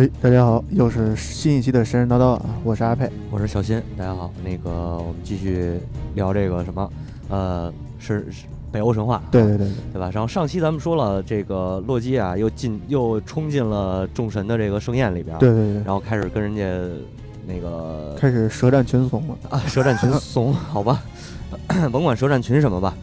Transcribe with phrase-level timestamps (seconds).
[0.00, 2.46] 哎，大家好，又是新一期的神神叨叨啊！
[2.64, 4.32] 我是阿佩，我是小新，大家好。
[4.42, 5.78] 那个，我们继续
[6.14, 6.90] 聊这个什么，
[7.28, 10.10] 呃，是是北欧神话，对对对对，对吧？
[10.14, 16.64] 然后上期咱们说了，这个洛基啊，又进又冲进了众神的这个盛宴里边，对对对，然后开始跟人家
[17.46, 21.02] 那个开始舌战群怂了 啊，舌战群怂， 好吧，
[21.92, 22.94] 甭管舌战群什么吧，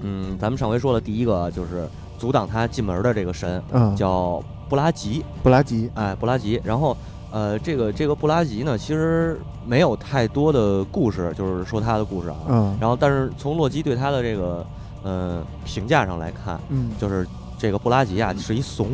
[0.00, 1.86] 嗯，咱们上回说了第一个就是
[2.16, 4.42] 阻挡他进门的这个神，嗯，叫。
[4.72, 6.58] 布拉吉，布拉吉，哎，布拉吉。
[6.64, 6.96] 然后，
[7.30, 12.36] 呃，这个这个布拉吉呢，其实没有太多的故事，就是说他的故事啊。
[12.48, 12.74] 嗯。
[12.80, 14.64] 然后，但是从洛基对他的这个，
[15.02, 18.92] 呃，评价上来看，嗯，就是这个布拉吉啊，是一怂，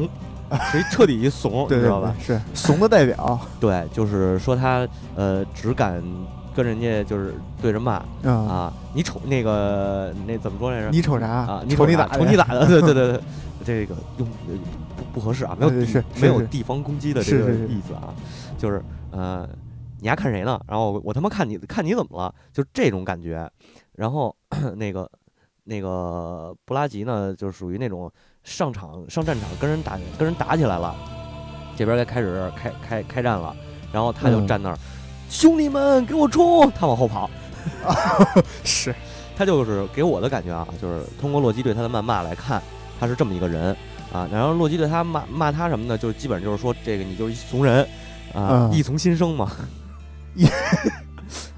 [0.73, 2.13] 是一彻底一怂， 你知道吧？
[2.19, 3.39] 是怂的代表。
[3.61, 6.03] 对，就是说他，呃，只敢
[6.57, 10.91] 跟人家就是对着骂啊，你瞅那个那怎么说来着？
[10.91, 11.63] 你瞅啥啊？
[11.65, 12.09] 你瞅你咋？
[12.09, 12.67] 瞅你咋的？
[12.67, 13.21] 对对对对，
[13.65, 14.27] 这个用。
[15.13, 18.15] 不合适啊，没有是没有地方攻击的这个意思啊，
[18.59, 19.49] 就是呃，
[20.01, 20.61] 你还看谁呢？
[20.69, 22.35] 然后我他妈看你看你怎么了？
[22.53, 23.51] 就这种感觉。
[23.95, 24.35] 然后
[24.77, 25.11] 那个
[25.65, 28.11] 那个布拉吉呢，就是属于那种
[28.45, 30.95] 上场上战场跟人打跟人打起来了，
[31.77, 33.55] 这边该开始开开开战了，
[33.93, 34.79] 然后他就站那儿，
[35.29, 36.71] 兄弟们给我冲！
[36.73, 37.29] 他往后跑，
[38.63, 38.95] 是
[39.37, 42.63] 他就是给我的感觉啊，就是通过洛基对他的谩骂来看，
[43.01, 43.77] 他是这么一个人。
[44.13, 45.99] 啊，然后洛基对他骂骂他什么呢？
[45.99, 47.87] 就基本上就是说这个你就是一怂人，
[48.35, 49.51] 啊，异从心生嘛，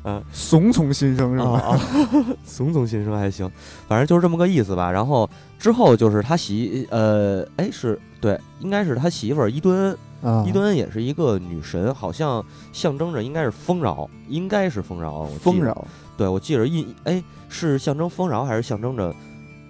[0.02, 1.78] 嗯， 怂从心生是吧？
[2.44, 3.48] 怂从心生还行，
[3.86, 4.90] 反正就是这么个意思吧。
[4.90, 5.28] 然后
[5.58, 15.86] 之后就是他媳，呃，哎，是对，应该是他媳妇儿伊敦恩，伊敦恩也是一个女神，好像象征着应该是丰饶，应该是丰饶，丰饶。
[16.16, 19.14] 对，我记着一，哎，是象征丰饶还是象征着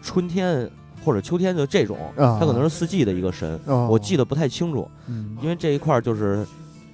[0.03, 0.71] 春天？
[1.05, 4.89] 或者秋天就这种，它可能是四季的一个神，我记得不太清楚，
[5.43, 6.47] 因为这一块就是，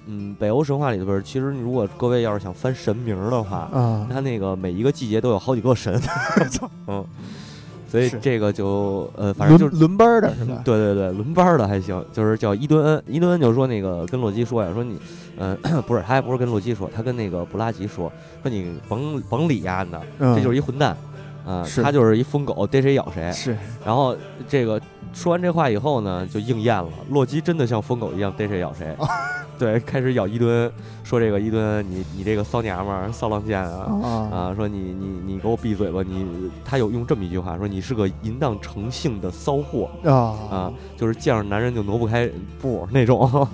[0.05, 3.69] 嗯，北欧神话里边，其实如果各位要是想翻神名的话，
[4.09, 5.99] 它那个每一个季节都有好几个神，
[6.87, 7.03] 嗯，
[7.89, 10.61] 所以这个就呃，反正就是轮班的是吧？
[10.63, 14.97] 对对对，轮班的还行，就是叫伊顿恩，伊顿恩就说那个跟洛基说呀，说你，
[15.37, 20.01] 嗯， 不是，他还不是跟洛基说，他跟那个布拉吉说，说你甭甭理丫的，
[20.35, 20.95] 这就是一混蛋。
[21.47, 23.31] 啊，他就是一疯狗，逮谁咬谁。
[23.31, 24.15] 是，然后
[24.49, 24.79] 这个
[25.13, 26.89] 说完这话以后呢，就应验了。
[27.09, 28.93] 洛基真的像疯狗一样逮谁咬谁，
[29.57, 30.69] 对，开始咬伊敦，
[31.05, 34.53] 说这个伊敦，你你这个骚娘们儿、骚浪贱啊啊！
[34.55, 36.03] 说你你你给我闭嘴吧！
[36.05, 40.73] 你他有用这么一句话说，你是个淫荡成性的骚货啊啊！
[40.97, 42.29] 就是见着男人就挪不开
[42.61, 43.47] 步那种。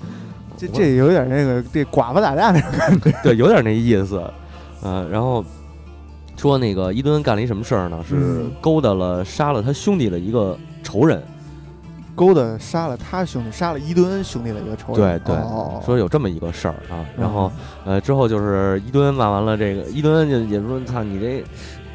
[0.57, 4.19] 这这有点那个这寡妇打架那种感觉， 对，有点那意思。
[4.81, 5.45] 嗯，然后。
[6.43, 8.03] 说那个伊顿干了一什么事儿呢？
[8.05, 11.23] 是勾搭了杀了他兄弟的一个仇人，
[12.15, 15.21] 勾搭杀了他兄弟，杀了伊顿兄弟的一个仇人。
[15.23, 15.41] 对对，
[15.85, 17.05] 说有这么一个事儿啊。
[17.17, 17.49] 然后
[17.85, 21.41] 呃，之后就是伊顿骂完了这个，伊顿就也说：“操，你这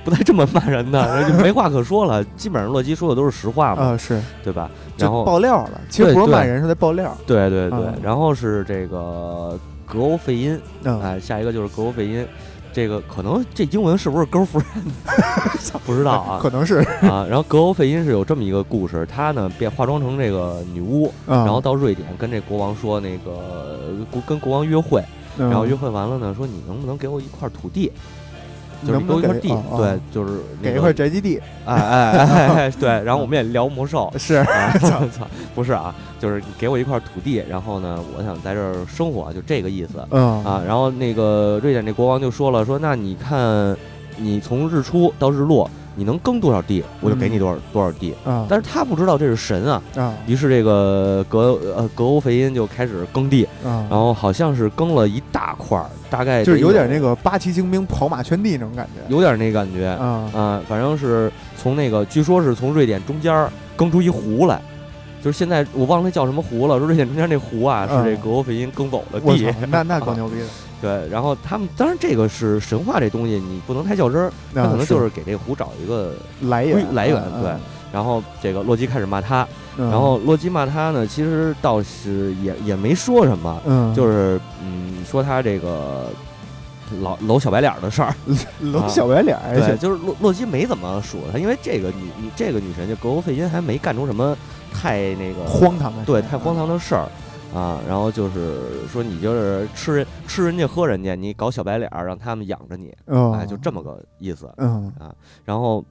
[0.03, 1.07] 不带这么骂人的，
[1.43, 4.71] 没话可说了。”基本上洛基说的都是实话嘛，啊是对吧？
[4.97, 7.15] 然后爆料了，其实不是骂人，是在爆料。
[7.27, 10.59] 对对对，然后是这个格欧费因，
[11.03, 12.27] 哎，下一个就是格欧费因。
[12.79, 14.63] 这个可能这英文是不是 girlfriend？
[15.85, 17.27] 不知道啊， 可能是啊。
[17.29, 23.91] 然后格欧费因是有这么一个故事，他呢变化妆成这个女巫，然后到瑞典跟这国王说那个
[24.25, 25.03] 跟国王约会，
[25.37, 27.91] 然后约会完了呢说你能不能给我一块土地？
[28.87, 31.41] 就是给我一块地，对，就是给一块宅基地。
[31.65, 32.13] 哎哎
[32.67, 32.89] 哎，对。
[33.03, 34.43] 然后我们也聊魔兽， 是
[34.81, 40.05] 操，不是啊，就是给我一块土地，然后呢，我想在这儿生活，就这个意思。
[40.11, 43.77] 嗯啊，然后那个瑞典这国王就说了，说那你看，
[44.17, 45.69] 你从日出到日落。
[45.99, 48.15] 你能耕多少地，我就给你多少多少地。
[48.49, 49.83] 但是他不知道这是神啊。
[50.29, 53.49] 于是这个格呃格欧费因就开始耕地。
[53.65, 59.13] 然后好像是耕了一大块儿，大概就是有点那个八旗精兵跑马圈地那种感觉。
[59.13, 59.89] 有点那感觉。
[59.89, 64.61] 啊反正是从那个，据说是从瑞典中间耕出一湖来。
[65.21, 66.79] 就是现在我忘了那叫什么湖了。
[66.79, 69.53] 说瑞典中间那湖啊，是这格欧费因耕走的地。
[69.69, 70.47] 那那够牛逼的。
[70.81, 77.21] 对，然后他们当然这个是神话，这东西你不能太较真儿，他可能就是给这个湖找一个来源来源。
[77.43, 77.53] 对，
[77.93, 79.47] 然后这个洛基开始骂他，
[79.77, 83.61] 然后洛基骂他呢，其实倒是也也没说什么，
[83.95, 86.07] 就是嗯说他这个
[87.01, 88.15] 老搂小白脸的事儿，
[88.61, 94.37] 搂小白脸，对，就是洛洛基没怎么说他，因为这个女女这个女神就格欧费因还没干出什么
[94.73, 97.09] 太那个荒唐的对太荒唐的事儿。
[97.55, 102.95] 啊，然后就是说你就是吃人吃人家喝人家，你搞小白脸儿让他们养着你，
[103.35, 104.53] 哎，就这么个意思。
[104.59, 105.15] 嗯啊，
[105.45, 105.85] 然后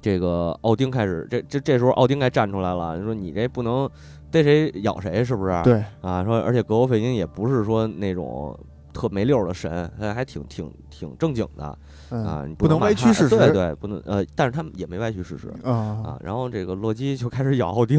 [0.00, 3.90] 这个奥丁开始，这这这时候奥丁该站出来了，你说你这不能
[4.30, 5.62] 逮谁咬谁，是不是？
[5.64, 8.56] 对啊，说而且格欧费金也不是说那种
[8.92, 11.76] 特没溜的神，他还挺挺挺正经的
[12.10, 13.36] 啊，你不能歪曲事实。
[13.36, 16.18] 对对，不能呃，但是他们也没歪曲事实啊啊。
[16.22, 17.98] 然后这个洛基就开始咬奥丁，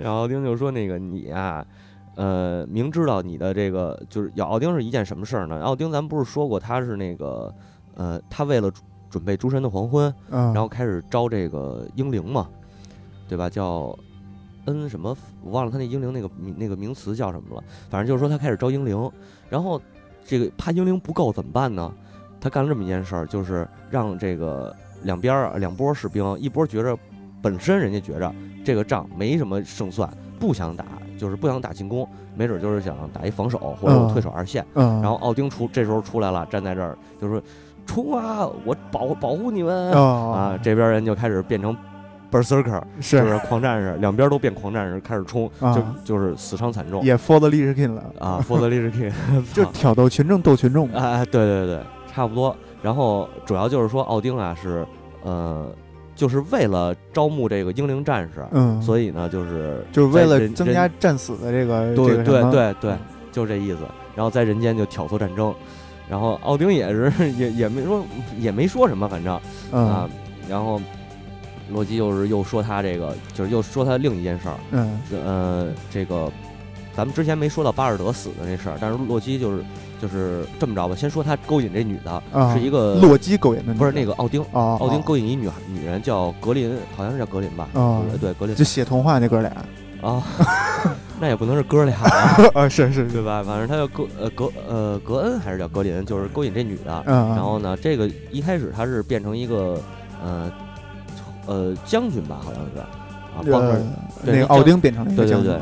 [0.00, 1.64] 然后奥丁就说：“那个你啊，
[2.16, 5.60] 呃，明知道你的这个就是咬奥丁是一件什么事儿呢？
[5.62, 7.54] 奥丁咱们不是说过他是那个
[7.94, 8.70] 呃，他为了
[9.08, 12.48] 准备诸神的黄昏，然后开始招这个英灵嘛，
[13.28, 13.48] 对吧？
[13.48, 13.96] 叫。”
[14.66, 15.16] 恩什么？
[15.42, 17.64] 我忘了他那英灵那个名那个名词叫什么了。
[17.88, 19.10] 反正就是说他开始招英灵，
[19.48, 19.80] 然后
[20.26, 21.90] 这个怕英灵不够怎么办呢？
[22.40, 26.96] 他干了这么一件事儿，就是让这个两边儿两波士兵，一波觉着
[27.42, 28.32] 本身人家觉着
[28.64, 30.08] 这个仗没什么胜算，
[30.38, 30.84] 不想打，
[31.18, 34.64] 就是不想打进攻，没准就是想打一防守或者退守二线。
[34.74, 37.40] 然后奥丁出这时候出来了，站在这儿就说
[37.86, 38.48] ：“冲啊！
[38.64, 41.76] 我保保护你们啊！”这边人就开始变成。
[42.30, 47.02] Berserker 是就是狂战士，两边都变狂战士，开始冲，就就是死伤惨重。
[47.02, 49.12] 也 For the Lich King 了啊，For the Lich King，
[49.54, 50.92] 就挑逗群众斗群众。
[50.92, 51.80] 哎，对对对，
[52.18, 52.54] 差不多。
[52.82, 54.84] 然后主要就是说，奥丁啊是
[55.22, 55.72] 呃，
[56.16, 62.94] 就是为了招募这个英灵战士，嗯，所以呢，就是就是为了增加战死的这个，对对对对，
[63.30, 63.78] 就这意思。
[64.16, 65.54] 然后在人间就挑唆战争，
[66.08, 68.04] 然后奥丁也是 也也没说
[68.38, 69.34] 也没说什么，反正
[69.70, 70.10] 啊，
[70.48, 70.80] 然后。
[71.70, 74.54] 洛基又是又说他这个，就是又说他另一件事儿。
[74.70, 76.32] 嗯，呃，这个
[76.98, 79.62] 咱们之前没说到巴尔德死的那事儿，但是洛基就是
[80.02, 82.20] 就是这么着吧，先说他勾引这女的，
[82.52, 87.68] 是一个洛基勾引的，不是那个奥丁，奥丁勾引一女女人叫格林，好像是叫格林吧？
[87.74, 88.56] 啊，对，格林。
[88.56, 89.52] 就写童话那哥俩
[90.02, 90.20] 啊，
[91.20, 91.96] 那也不能是哥俩
[92.52, 93.44] 啊， 是是，对吧？
[93.46, 97.00] 反正他叫格呃格呃格恩还是叫格林，就是勾引这女的。
[97.06, 99.80] 然后呢，这个一开始他是变成一个
[100.20, 100.50] 呃。
[101.46, 103.80] 呃，将军吧，好像是啊，帮着
[104.22, 105.58] 那个奥丁变成对对对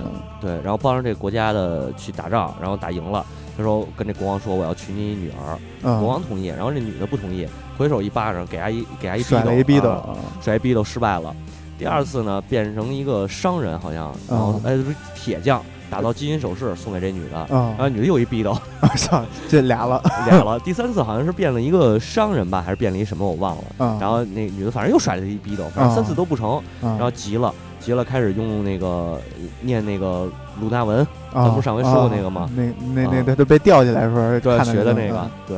[0.46, 3.26] 对，然后帮着这个国家的去打仗，然后打赢了，
[3.56, 5.58] 他说跟这国王说我要娶你女儿，
[5.98, 7.46] 国王同意，然后这女的不同意，
[7.76, 10.02] 回手一巴掌给他一给他一甩了一逼斗，
[10.40, 11.34] 甩一逼斗失败了。
[11.78, 14.76] 第二次呢，变成一个商人，好像然后哎
[15.16, 15.60] 铁匠。
[15.88, 18.52] 打造金银首饰送给这女的，然后女的又一逼斗，
[18.98, 20.58] 操，这俩了俩了。
[20.58, 23.96] 第三次好像是变了一个商人吧，还是变了一什么我忘了。
[24.00, 27.54] 然后那女的反正又甩了一逼斗，反正三次都不成，然后急了，
[27.86, 29.20] 急了开始用那个
[29.60, 30.28] 念那个
[30.60, 32.50] 鲁大文，咱不是上回说过那个吗？
[32.56, 35.56] 那那那他都被吊起来的时候对学的那个，对，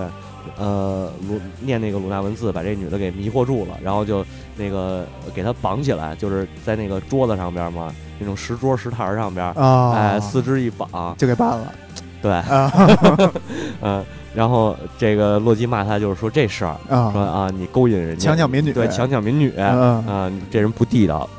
[0.59, 4.23] 呃鲁念那个鲁纳文字，把这女的给迷惑住了，然后就
[4.59, 7.91] 那个给她绑起来，就是在那个桌子上边嘛。
[8.21, 11.73] 那种石桌石台上边儿，哎，四肢一绑就给办了，
[12.21, 12.33] 对，
[13.81, 14.05] 嗯，
[14.35, 21.31] 然后这个洛基骂他，就是说这事儿，说啊，你勾引人家，强抢民女，对，强抢民女，啊，这人不地道。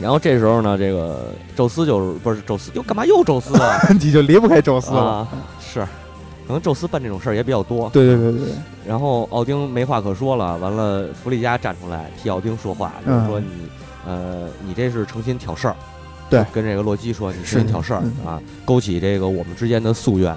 [0.00, 3.78] 然后这时候呢，这个宙斯就是不是宙斯，又干嘛又宙斯啊？
[4.00, 5.26] 你就离不开宙斯了，
[5.60, 5.80] 是，
[6.46, 7.90] 可能宙斯办这种事儿也比较多。
[7.90, 8.48] 对对对对。
[8.86, 13.46] 然后奥丁没话可说了，完了，弗利嘉站出来替奥丁说话，就是说你，
[14.06, 15.76] 呃，你这是诚心挑事儿。
[16.30, 20.32] 对，跟这个洛基说，你是挑事儿啊，勾起这个我们之间的夙愿，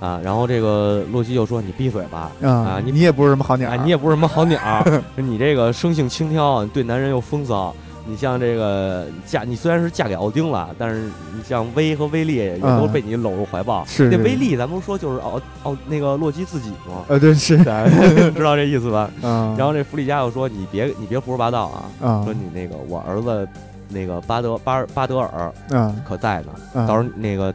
[0.00, 4.60] 啊，然后这个洛基就说：“你闭嘴吧，啊，你你也不是什么好鸟，你也不是什么好鸟，
[5.14, 7.72] 你这个生性轻佻，对男人又风骚，
[8.08, 11.02] 你像这个嫁，你虽然是嫁给奥丁了，但是
[11.36, 13.84] 你像威和威利也都被你搂入怀抱。
[13.84, 17.04] 是那威利，咱不说就是奥奥那个洛基自己吗？
[17.08, 17.58] 呃，对，是，
[18.32, 19.10] 知道这意思吧？
[19.22, 21.66] 然后这弗利加又说：你别你别胡说八道
[22.00, 23.46] 啊，说你那个我儿子。”
[23.90, 26.48] 那个巴德巴巴德尔，嗯，可在呢。
[26.86, 27.50] 到时候那个，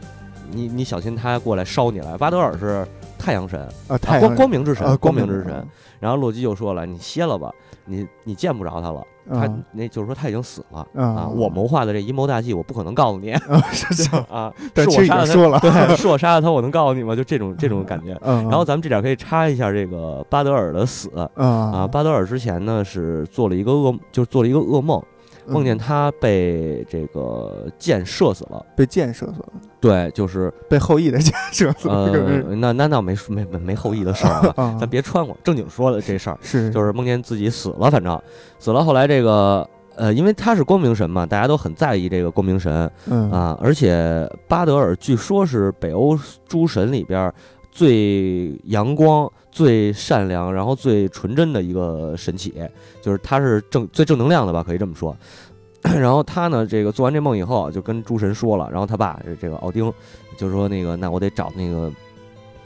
[0.50, 2.18] 你你小心他过来烧你来。
[2.18, 2.84] 巴德尔是
[3.24, 5.66] 太阳神啊，光光明之神，光明之神。
[5.98, 7.50] 然后洛基就说了：“你歇了吧，
[7.86, 9.02] 你你见不着他了。
[9.26, 11.26] 他那就是说他已经死了啊。
[11.26, 13.32] 我谋划的这阴谋大计，我不可能告诉你。
[14.28, 17.16] 啊，是我杀了他，对，是我杀了他，我能告诉你吗？
[17.16, 18.14] 就这种 这种感觉。
[18.22, 21.88] 然后咱们这点可以插一下这个巴德尔的死啊。
[21.90, 25.02] 巴德尔之前呢是做了一个噩，就是做了一个噩梦。
[25.46, 29.52] 梦见他被这个箭射死了，被箭射死了。
[29.80, 31.94] 对，就是被后羿的箭射死了。
[31.94, 38.20] 呃，那那倒没没没没后羿的事儿啊， 咱别穿过，正经说的这事儿是，就是梦见自己死了，反正
[38.58, 38.82] 死了。
[38.82, 47.32] 后来这个呃，因为他是光明神嘛，大家都很在意这个光明神，嗯啊，而且巴德尔据说是北欧诸神里边
[47.70, 49.30] 最阳光。
[49.54, 52.52] 最善良，然后最纯真的一个神启，
[53.00, 55.16] 就是他是正最正能量的吧，可以这么说。
[55.82, 58.68] 然后他呢，这个做完这梦以后，就跟诸神说了。
[58.72, 59.92] 然后他爸这个奥丁
[60.36, 61.88] 就说：“那个，那我得找那个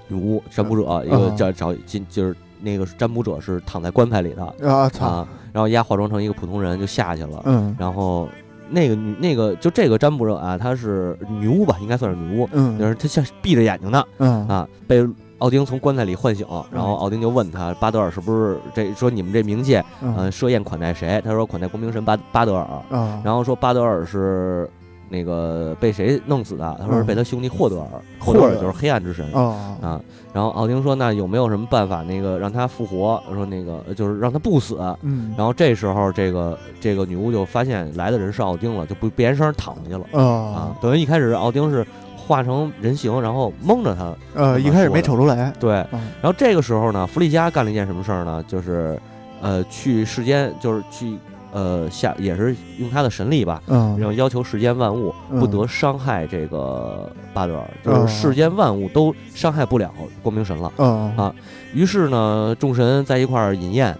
[0.06, 5.28] 女巫占卜者，一个叫找进，就是那个占卜者是躺在棺材里的啊，操！
[5.52, 7.42] 然后丫化妆成一个普通人就下去了。
[7.44, 8.28] 嗯，然后
[8.70, 15.04] 那个女那个就这个占卜者啊，她是女巫吧，应该算是女巫，嗯，就是她像闭着眼睛的，嗯啊，被
[15.38, 21.20] 奥丁从棺材里唤醒，然后奥丁就问他巴德尔是不是这说你们这冥界，嗯，设宴款待谁？
[21.24, 24.68] 他说款待光明神巴巴德尔，啊，然后说巴德尔是。
[25.10, 26.76] 那个被谁弄死的？
[26.78, 30.00] 他说是被他兄弟霍德尔，霍德尔就是黑暗之神啊啊。
[30.34, 33.18] 然后奥丁说：“那有没有什么办法，那个让他复活？
[33.32, 35.34] 说那个就是让他不死。”嗯。
[35.34, 40.76] 然后这时候，这个这个女巫就发现来的人是奥丁了，就不不言声躺下去了啊。
[40.78, 41.86] 等于一开始奥丁是
[42.28, 44.14] 化成人形，然后蒙着他。
[44.34, 45.50] 呃，一开始没瞅出来。
[45.58, 45.72] 对。
[46.20, 48.44] 然后这个时候呢，弗利嘉干了一件什么事儿呢？
[48.46, 49.00] 就是
[49.40, 51.16] 呃，去世间，就是去。
[51.50, 59.90] 呃，下也是用他的神力吧，嗯，然后要求世间万物不得伤害这个巴德尔，就是世间万物都伤害不了
[60.22, 61.34] 光明神了，嗯啊，
[61.72, 63.96] 于是呢，众神在一块儿饮宴。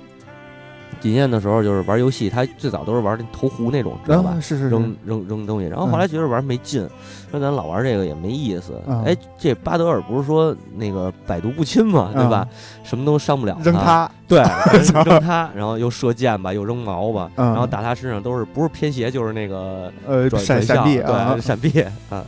[1.01, 4.37] 体验的时候就是玩游戏，他最早都是玩那投壶那种，知道吧？
[4.41, 6.89] 是是扔扔扔东西，然后后来觉得玩没劲，
[7.31, 8.81] 说咱老玩这个也没意思。
[9.05, 12.47] 哎，这巴德尔不是说那个百毒不侵嘛，对吧？
[12.83, 14.43] 什么都伤不了扔他，对，
[15.05, 22.25] 扔他，然后又射箭吧，又扔矛吧，然后打他身上都是不是偏斜就是那个呃闪闪避，对，闪避啊，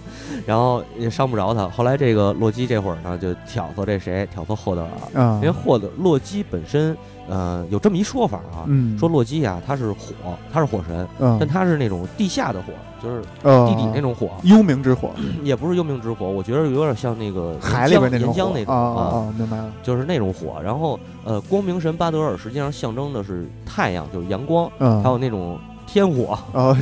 [0.47, 1.69] 然后也伤不着他。
[1.69, 4.89] 后来这个洛基这会儿呢，就挑唆这谁，挑唆霍德尔，
[5.37, 6.97] 因为霍德洛基本身。
[7.31, 8.67] 呃，有这么一说法啊，
[8.99, 11.07] 说洛基啊，他是火，他是火神，
[11.39, 13.23] 但他是那种地下的火，就是
[13.67, 15.11] 地底那种火，幽冥之火，
[15.45, 20.61] 也不是幽冥之火，我觉得有点像那个 海里边那种岩浆那种啊，明白了，就是那种火。
[20.63, 24.69] 然后，呃，光明神巴德尔实际上象征的是太阳，就是阳光，
[25.03, 25.57] 还有那种
[25.87, 26.75] 天火啊，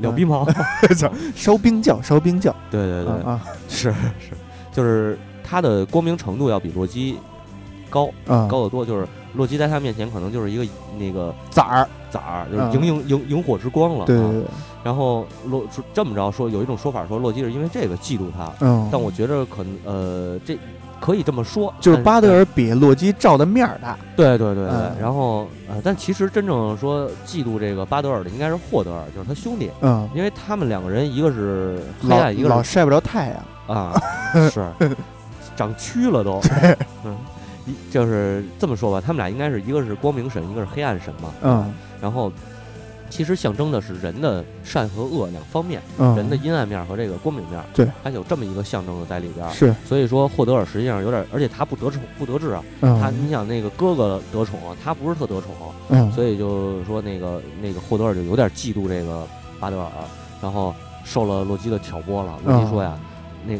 [0.00, 0.46] 燎逼毛，
[1.34, 3.90] 烧冰窖，烧冰窖，对对对，啊，是
[4.20, 4.30] 是，
[4.72, 7.16] 就是它的光明程度要比洛基
[7.90, 8.08] 高，
[8.46, 9.06] 高得多，就是。
[9.38, 10.66] 洛基在他面前可能就是一个
[10.98, 14.04] 那个崽儿，崽儿就是萤萤萤萤火之光了。
[14.04, 14.44] 对对对。
[14.82, 15.64] 然后洛
[15.94, 18.52] 这么着说，有一种说法说洛基是因为这个嫉妒他。
[18.60, 18.88] 嗯。
[18.90, 20.58] 但我觉得可能呃，这
[21.00, 23.96] 可以这么说，就是巴德尔比洛基照的面儿大。
[24.16, 25.00] 对对对对。
[25.00, 29.70] 然后呃，但其实真正说嫉妒这个巴德尔的应该是霍德尔，就是他兄弟。
[29.82, 30.08] 嗯。
[30.12, 34.02] 因为他们两个人一个是黑暗，一个老晒不着太阳啊，
[34.50, 34.66] 是
[35.54, 36.40] 长蛆了都。
[36.40, 36.76] 对。
[37.04, 37.16] 嗯。
[37.90, 41.32] 就是这么说吧，他们俩应该是一个是光明神，一个是黑暗神嘛。
[41.42, 42.32] 嗯，然后
[43.10, 47.58] 其实象征的是人的善和恶两方面，人的阴暗面和这个光明面。
[47.72, 49.50] 对，它有这么一个象征的在里边。
[49.50, 52.62] 是，所以说霍德尔实际上有点，而且他不得宠，不得志啊。
[52.80, 55.50] 嗯他，你想那个哥哥得宠，他不是特得宠。
[55.88, 59.26] 嗯，所以就说那个那个霍德尔就有点嫉妒这个
[59.58, 59.90] 巴德尔，
[60.42, 62.38] 然后受了洛基的挑拨了。
[62.44, 62.98] 洛基说呀。
[63.46, 63.54] 那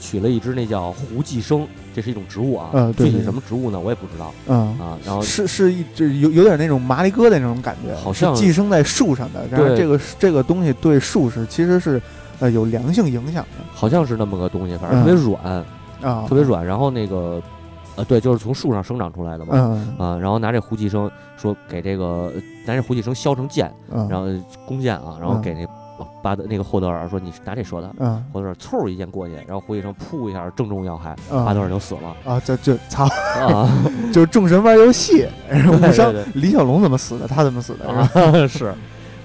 [0.00, 2.70] 取了一只那叫胡寄生，这是一种植物啊。
[2.72, 3.78] 嗯，具体什么植物呢？
[3.78, 4.32] 我也不知道。
[4.46, 9.46] 嗯啊，然后是是一就有有点那种麻利哥的那种感觉，好像寄生在树上的。
[9.50, 12.00] 然后这个这个东西对树是其实是
[12.40, 13.64] 呃有良性影响的。
[13.72, 15.64] 好像是那么个东西，反正特别软
[16.02, 16.64] 啊，特别软。
[16.64, 17.42] 然后那个
[17.96, 19.52] 呃，对，就是从树上生长出来的嘛。
[19.54, 22.32] 嗯啊，然后拿这胡寄生说给这个
[22.66, 23.72] 拿这胡寄生削成剑，
[24.08, 24.26] 然后
[24.66, 25.66] 弓箭啊，然后给那。
[26.22, 32.16] 巴德那个霍德尔说：“你拿这说的。”嗯，霍德尔嗖一剑过去，然后胡医生噗一下正中要害，巴德尔就死了。
[32.24, 33.04] 啊，这就操
[33.38, 33.68] 啊！
[34.12, 36.12] 就是众神玩游戏， 误伤。
[36.34, 37.26] 李小龙怎么死的？
[37.26, 37.88] 他怎么死的？
[37.88, 38.08] 啊，
[38.48, 38.74] 是，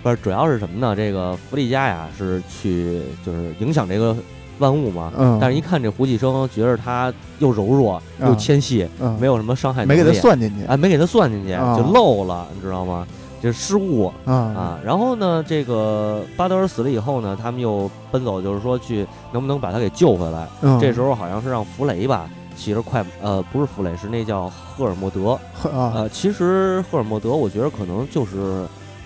[0.03, 0.95] 不是主要是什么呢？
[0.95, 4.15] 这个弗利嘉呀，是去就是影响这个
[4.59, 5.11] 万物嘛。
[5.17, 5.37] 嗯。
[5.39, 8.87] 但是一看这胡继生，觉得他又柔弱又纤细，
[9.19, 10.65] 没有什么伤害没给他算进去。
[10.65, 13.07] 哎，没给他算进去，就漏了，你知道吗？
[13.41, 20.47] 就是失误啊啊，然后呢，这个巴德尔死了以后呢，他们又奔走，就是说去能不能把他给救回来。
[20.79, 25.39] 这时候好像是让弗雷吧骑着快，呃，不是弗雷，是那叫赫尔墨德。
[25.63, 28.65] 呃，其实赫尔墨德，我觉得可能就是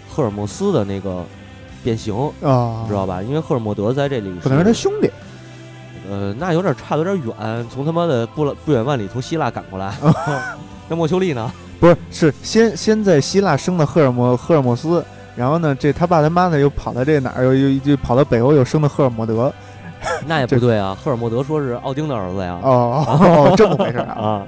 [0.10, 1.24] 赫尔墨斯的那个
[1.84, 3.22] 变形啊，知道吧？
[3.22, 5.10] 因为赫尔墨德在这里可能是他兄弟。
[6.10, 9.94] 呃，那有点差的有点远，从他妈的不不远万里从希腊赶过来。
[10.90, 11.50] 那莫丘利呢？
[11.84, 11.98] 不是，
[12.32, 15.04] 是先先在希腊生的赫尔墨赫尔墨斯，
[15.36, 19.54] 然后呢，这他爸他妈呢又跑到这哪儿，又又就跑到北欧又生的赫尔墨德，
[20.26, 22.58] 那也不对啊， 赫尔墨德说是奥丁的儿子呀。
[22.64, 24.48] 哦，哦哦这么回事啊？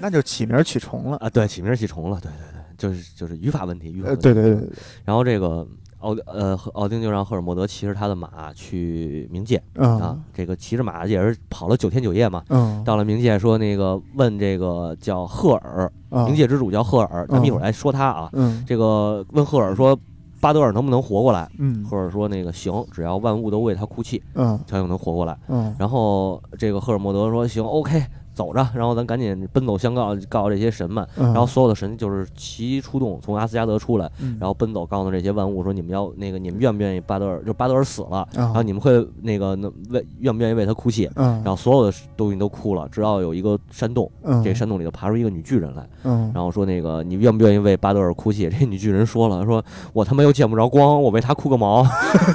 [0.00, 1.28] 那就起名起重了啊？
[1.28, 4.22] 对，起名起重了，对对对，就是就是语法问题，语法问题。
[4.22, 4.66] 对对对。
[5.04, 5.66] 然后这个。
[6.04, 10.18] 奥呃，奥丁就让赫尔墨德骑着他的马去冥界啊。
[10.34, 12.42] 这个骑着马也是跑了九天九夜嘛。
[12.84, 17.26] 到了冥界，说那个问这个叫赫尔，冥界之主叫赫尔。
[17.28, 18.30] 咱们一会儿来说他啊。
[18.66, 19.98] 这个问赫尔说，
[20.40, 21.50] 巴德尔能不能活过来？
[21.88, 25.34] 赫尔说那个行，只要万物都为他哭泣，嗯，他就能活过来。
[25.48, 25.74] 嗯。
[25.78, 31.06] 然后这个赫尔墨德说行，OK，走着，然后咱赶紧奔走相告，告诉这些神们。
[31.16, 37.42] 然后所有的神就是齐出动，从阿斯加德出来，然后奔走，告诉这些万物说：“你们要那个，你们愿不愿意巴德尔？
[37.44, 39.56] 就巴德尔死了，然后你们会那个
[39.90, 41.08] 为愿不愿意为他哭泣？
[41.14, 44.10] 然后所有的东西都哭了，直到有一个山洞，
[44.42, 45.86] 这山洞里头爬出一个女巨人来，
[46.34, 48.48] 然后说那个你愿不愿意为巴德尔哭泣？
[48.48, 51.86] 这女巨人说了，说我他妈又见不着光，我为他哭个毛！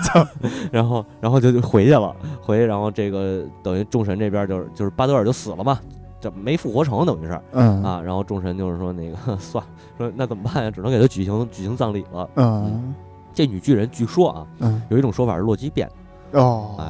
[0.72, 5.80] 然后然后就就回去了，回去，然后这个等于众神这边就是就是巴德尔就死了嘛。”
[6.20, 9.64] 这没复活成，等于是，嗯啊，然后众神就是说那个 算
[9.98, 10.72] 说那怎么办呀？
[10.72, 12.30] 只能给他举行举行葬礼了。
[12.36, 12.94] 嗯，
[13.34, 15.90] 这女巨人据说啊，嗯，有一种说法是洛基变
[16.32, 16.86] 的，哦，哎，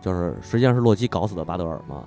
[0.00, 2.02] 就是实际上是洛基搞死的巴德尔嘛。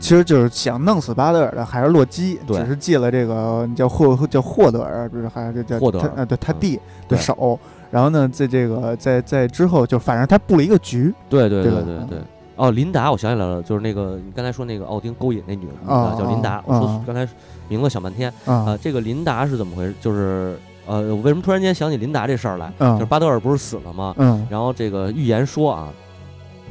[0.00, 6.24] 其实就是想弄死巴德尔的还是洛基，只是借了这个叫霍叫霍德尔，不是还是叫霍德尔啊？
[6.24, 7.58] 对他弟的手，
[7.90, 12.18] 然后呢，在这个在在之后就反正他布了一个局，对对对对对。
[12.56, 15.72] 哦，琳达，我想起来了，就是那个你刚才说那个奥丁勾引那女的
[16.18, 16.62] 叫琳达。
[16.66, 17.26] 我说刚才
[17.68, 19.94] 名字想半天啊，这个琳达是怎么回事？
[20.00, 22.72] 就是呃，我为什么突然间想起琳达这事儿来？
[22.78, 24.14] 就是巴德尔不是死了吗？
[24.18, 24.46] 嗯。
[24.48, 25.88] 然后这个预言说啊，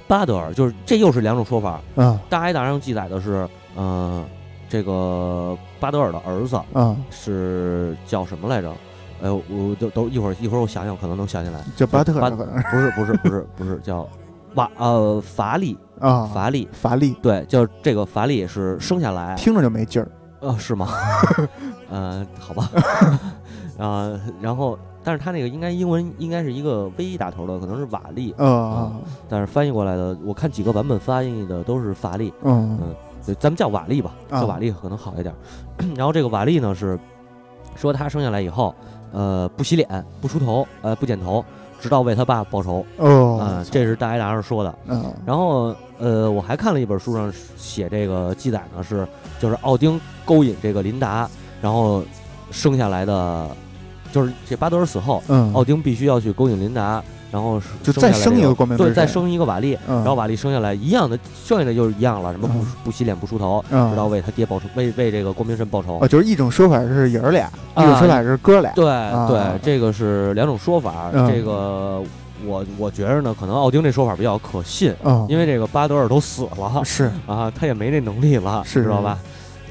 [0.07, 1.81] 巴德尔就是这又是两种说法。
[1.95, 2.17] 嗯。
[2.29, 4.23] 大埃达上记载的是，嗯，
[4.69, 8.71] 这个巴德尔的儿子，嗯，是叫什么来着？
[9.21, 11.59] 哎，我都都一会儿一会儿我想想，可能能想起来。
[11.75, 12.29] 叫巴特尔？
[12.31, 14.07] 不是不是不是不是叫。
[14.55, 20.07] 瓦呃法力啊法力法力对，就是这个法力是生下来听着就没劲儿，
[20.41, 20.87] 呃是吗？
[21.89, 22.69] 呃好吧，
[23.77, 28.91] 啊 然后但是他那个应该英文应该是一个 V 打头的，可能是瓦力啊，
[29.29, 35.33] 但是翻译过来的我看几个版本翻译的都是法力，嗯嗯，咱们叫瓦力吧，叫瓦力可能好一点。
[35.95, 36.99] 然后这个瓦力呢是
[37.75, 38.73] 说他生下来以后，
[39.11, 41.43] 呃不洗脸不梳头呃不剪头。
[41.83, 42.85] 直到为他爸报仇。
[42.95, 49.05] 哦，嗯，这是大挨达上说的，嗯，然后呃，我还看了一本书上写这个记载呢，是
[49.37, 51.29] 就是奥丁勾引这个琳达，
[51.61, 52.01] 然后
[52.51, 53.49] 生下来的，
[54.13, 57.03] 就是这巴德尔死后，嗯，奥丁必须要去勾引琳达。
[57.33, 65.97] 然后就再生一个光明对，再生一个瓦力，然后瓦力生下来一样的，剩下的就是一样了，什么不不洗脸不梳头，直到为他爹报仇，为为这个光明神报仇。
[65.99, 68.71] 哦，就是一种说法是爷儿俩，一种说法是哥俩。
[68.75, 68.85] 对
[69.27, 71.09] 对，这个是两种说法。
[71.27, 72.03] 这个
[72.45, 74.93] 我我觉着呢，可能奥丁这说法比较可信，
[75.27, 79.17] 因为这个巴德尔都死了，是啊，他也没那能力了，知道吧？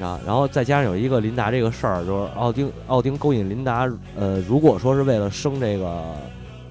[0.01, 6.03] 啊，然后再加上有一个琳达这个事儿，就是奥丁奥丁勾引琳达，呃，如果说是为了生这个。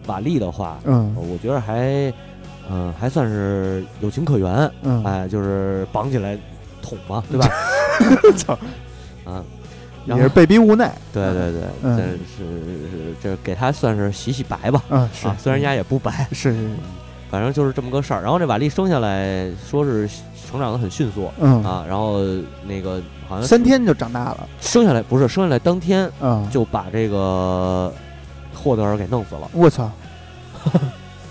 [0.06, 2.12] 瓦力的话，嗯，我觉得还，
[2.70, 6.36] 嗯，还算是有情可原，嗯，哎，就是绑起来
[6.80, 7.48] 捅嘛， 对吧？
[8.36, 8.58] 操，
[9.24, 9.44] 啊，
[10.06, 12.44] 也是被逼无奈，对对对，这是
[12.90, 16.70] 是这给他算是洗洗白吧，嗯，是，虽然人家也不白，是，
[17.30, 18.22] 反正就是这么个事儿。
[18.22, 20.08] 然后这瓦力生下来说是
[20.50, 21.62] 成长的很迅速，嗯。
[21.62, 22.20] 啊，然后
[22.66, 27.92] 那个好像三天就长大了，生下来不是生下来当天，嗯，就把这个。
[28.62, 29.48] 霍德尔给弄死了！
[29.52, 29.90] 我操，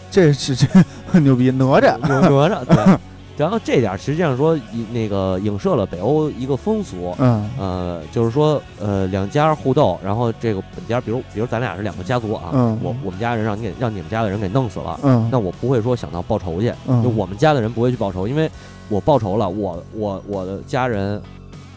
[0.09, 0.67] 这是这
[1.07, 2.97] 很 牛逼哪吒，哪吒对。
[3.37, 4.59] 然后这点实际上说，
[4.91, 12.51] 那个影射了北欧一个风俗，嗯呃，就是说呃两家互斗，然后这个本家，比如比如咱俩是两个家族啊，
[12.83, 18.51] 我我们家人让你给让你们家的人给弄死了，嗯，那我不会说想到报仇去，就我们家的人不会去报仇，因为
[18.89, 21.19] 我报仇了，我我我的家人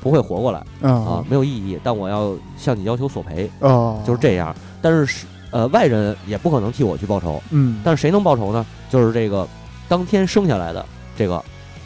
[0.03, 1.79] 不会活过来，啊，没有意义。
[1.83, 4.55] 但我要向你要求索赔，哦，就是这样。
[4.83, 8.67] 但是呃，外人也不可能替我去报仇，嗯，但是谁能报仇呢？
[8.91, 9.47] 就是这个
[9.87, 10.85] 当天生下来的
[11.17, 11.41] 这个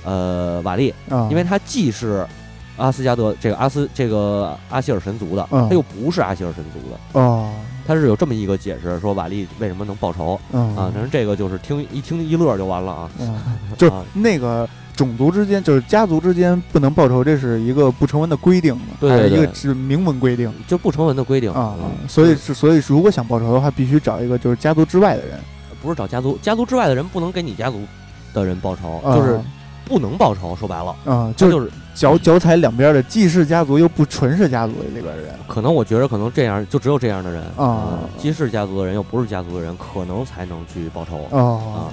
[0.04, 0.94] 呃瓦利，
[1.28, 2.26] 因为他既是
[2.78, 7.52] 阿斯加德这个阿斯这个阿希尔神族的，他又不是阿希尔神族的，哦，
[7.87, 10.40] 他是有这么一个解释，说瓦利为什么能报仇。
[10.50, 10.90] 啊？
[10.94, 13.11] 但是这个就是听一听一乐就完了啊，
[13.76, 14.66] 就那个。
[14.98, 18.82] 种族之间就是家族之间不能报仇，这是一个不成文的规定嘛？
[19.00, 20.52] 还是一个是明文规定？
[20.66, 21.76] 就不成文的规定啊。
[22.08, 25.38] 所以是所以如果想报仇的话，必须找一个就是家族之外的人，
[25.80, 27.80] 不是找家族家族之外的人不能给你家族
[28.34, 29.40] 的人报仇，就是
[29.84, 30.56] 不能报仇。
[30.56, 35.32] 说白了啊，就是脚脚踩两边的，既是家族又不纯是家族的这个人。
[35.46, 41.87] 可能我觉得可能这样就只有这样的人啊，既是家族的人又不是家族的人，可能才能去报仇啊。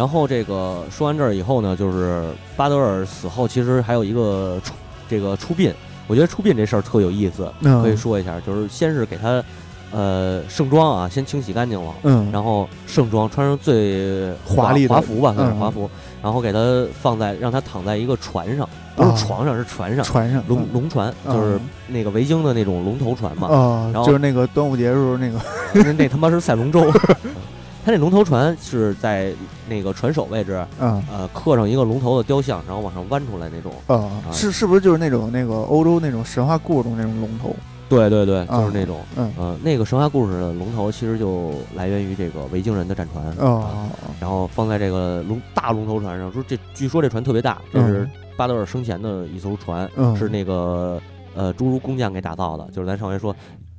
[0.00, 2.24] 然后这个说完这儿以后呢，就是
[2.56, 4.72] 巴德尔死后，其实还有一个出
[5.06, 5.70] 这个出殡。
[6.06, 8.40] 我觉得出殡这事儿特有意思，可以说一下。
[8.40, 9.44] 就是先是给他
[9.92, 15.90] 呃盛装啊，先清洗干净了，嗯，然后盛装穿上最华丽的华服吧，算是华服，
[16.22, 25.38] 然后给他放在让他躺在一个船上，不是床上，是船上，船上龙龙船，就是那个维京的那种龙头船嘛，啊，然后就是那个端午节时候那个，
[25.92, 26.90] 那他妈是赛龙舟。
[27.84, 29.32] 他那龙头船是在
[29.68, 33.72] 那个船首位置，嗯呃，刻上一个龙头的雕像，然后往上弯出来那种。
[33.86, 37.54] 呃，是是不是就是那种那个欧洲那种神话故事中那种龙头？
[37.88, 39.00] 对对对，就是那种。
[39.16, 43.24] 嗯呃，那个神话故事的龙头其实就来源于这个维京人的战船。
[43.38, 43.88] 哦，
[44.20, 51.00] 然后放在这个龙大龙头船上，说这据说这船特别大，这是巴德尔生前的一艘船，嗯是那个
[51.34, 53.34] 呃侏儒工匠给打造的，就是咱上回说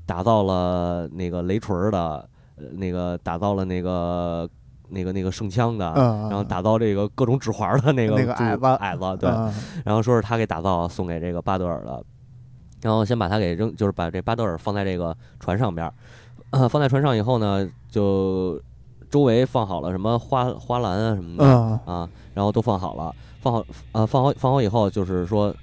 [0.06, 2.26] 打造了那个雷锤的，呃
[2.74, 4.50] 那个打造了那个
[4.90, 8.66] 那个那个圣枪的，嗯，然后打造这个各种指环的那个那个矮子。
[8.80, 9.54] 矮子，对，嗯。
[9.86, 12.04] 然后说是他给打造送给这个巴德尔的，
[12.82, 15.94] 然后先把他给扔，就是把这巴德尔放在这个船上边儿，
[16.52, 18.62] 呃， 放在船上以后呢，就
[19.10, 21.80] 周围放好了什么花花篮啊什么的、嗯。
[21.86, 25.54] 啊，然后都放好了，放好呃放好放好以后，就是说。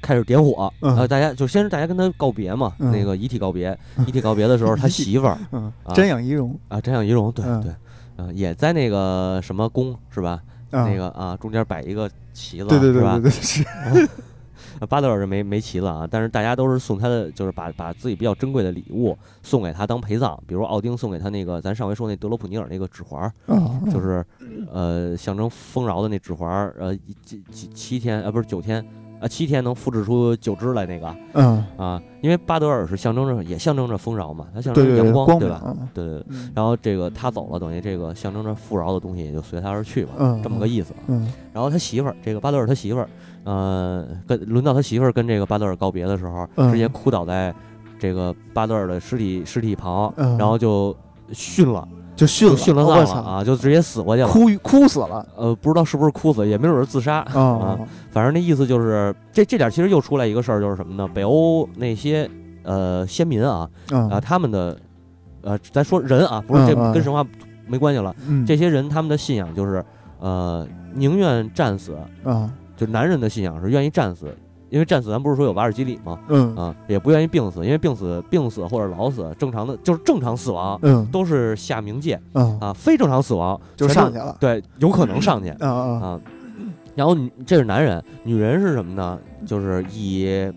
[0.00, 2.90] 开始点火，然后，大家就先是大家跟他告别嘛，嗯。
[2.92, 5.94] 那个遗体告别，遗体告别的时候，他媳妇儿嗯，啊。
[5.94, 7.62] 瞻仰仪容，啊，瞻仰仪容，对嗯。
[7.62, 7.72] 对，
[8.16, 10.40] 呃，也在那个什么宫是吧？
[10.70, 13.14] 那那个啊，中间摆一个旗子，对对对是吧？
[13.14, 13.64] 对对是，
[14.80, 23.32] 呃 巴德尔是没没旗子啊，但是大家都是送他的，就是把把自己比较珍贵的礼物送给他当陪葬，比如奥丁送给他那个咱上回说那德罗普尼尔那个指环
[23.90, 24.24] 就是
[24.70, 28.84] 呃象征丰饶的那指环儿，呃一几几七天呃不是九天
[29.20, 35.76] 啊七天能复制出九只来那个嗯，啊，因为巴德尔是象征着也象征着丰饶嘛，它象征着阳光光对吧？
[35.94, 36.24] 对对对。
[36.30, 40.92] 嗯然后这个他走了，等于这个象征着富饶的东西也就随他而去嘛，嗯这么个意思。
[41.06, 43.08] 嗯然后他媳妇儿，这个巴德尔他媳妇儿，
[43.44, 47.54] 呃，跟轮到他媳妇儿跟这个巴德尔告别的时候，嗯直接哭倒在
[47.98, 50.94] 这个巴德尔的尸体尸体旁，嗯然后就
[51.32, 51.86] 殉了，
[52.18, 54.28] 就殉殉了葬了啊，就直接死过去了。
[54.28, 57.78] 哭哭死了呃，不知道是不是哭死，也没准是自杀啊，
[58.10, 61.08] 反正那意思就是，这这点其实又出来一个事儿，就是什么呢？
[61.14, 62.28] 北欧那些
[62.64, 64.76] 呃先民啊啊、啊，他们的
[65.42, 67.24] 呃，咱说人啊，不是这跟神话
[67.66, 69.84] 没关系了，嗯这些人他们的信仰就是
[70.18, 71.96] 呃宁愿战死。
[72.24, 74.26] 啊，就男人的信仰是愿意战死，
[74.70, 76.18] 因为战死咱不是说有瓦尔基里吗？
[76.28, 76.54] 嗯。
[76.56, 81.06] 啊，也不愿意病死，因为病死、病死或者老死，正常的就是正常死亡嗯。
[81.12, 85.50] 都是下冥界嗯，啊，非正常死亡就上去了，对，有可能上去。
[85.50, 86.20] 啊啊，啊。
[86.94, 89.18] 然后你这是男人，女人是什么呢？
[89.46, 90.50] 就是以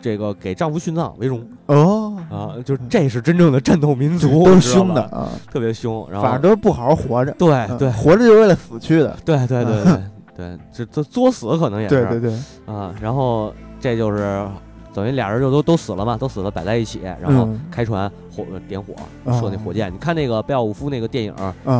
[0.00, 1.46] 这个给丈夫殉葬为荣。
[1.66, 6.04] 哦，啊，就是这是真正的战斗民族，都是凶的，啊，特别凶。
[6.10, 7.92] 然后反正都是不好好活着，对嗯对。
[7.92, 10.02] 活着就是为了死去的，对对对对
[10.40, 14.48] 对，这这作死可能也是对对对，啊，然后这就是
[14.94, 18.94] 等于俩人就都都死了嘛，都死了摆在一起，然后嗯开船火呃点火
[19.26, 19.92] 啊射那火箭。
[19.92, 21.34] 你看那个贝奥武夫那个电影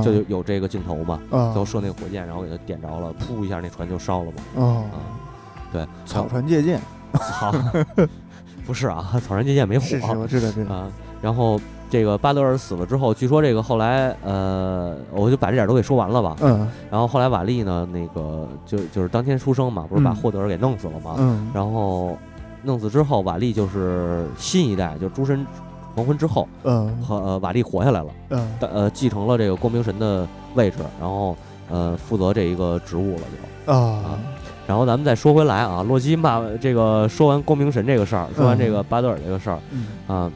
[0.05, 4.43] 就有有这个镜头嘛，啊最后射那个火箭，然后给他点着了，噗一下那船就烧了嘛。
[4.57, 5.01] 哦，啊，
[5.73, 6.79] 对，草船借箭，
[7.15, 7.51] 好，
[8.67, 10.93] 不是啊，草船借箭没火是是，我知道知道，啊。
[11.23, 11.59] 然后
[11.91, 16.37] 这个巴德尔死了之后，据说这个后来呃，我就把这点儿都给说完了吧。
[16.41, 16.67] 嗯。
[16.91, 20.15] 然后后来瓦利呢，那个就就是当天出生嘛，不是把嗯。
[20.15, 21.17] 霍德尔给弄死了嘛？
[21.19, 21.51] 嗯。
[21.53, 22.17] 然后
[22.63, 25.45] 弄死之后，瓦利就是新一代，就是诸神
[25.95, 26.97] 黄昏之后，嗯。
[27.03, 28.49] 和呃瓦利活下来了，嗯。
[28.61, 31.37] 呃继承了这个光明神的位置，然后
[31.69, 33.73] 呃负责这一个职务了就。
[33.73, 34.19] 啊，
[34.67, 40.31] 然后咱们再说回来啊，洛基骂这个说完光明神这个事儿，说完这个巴德尔这个事儿嗯，啊，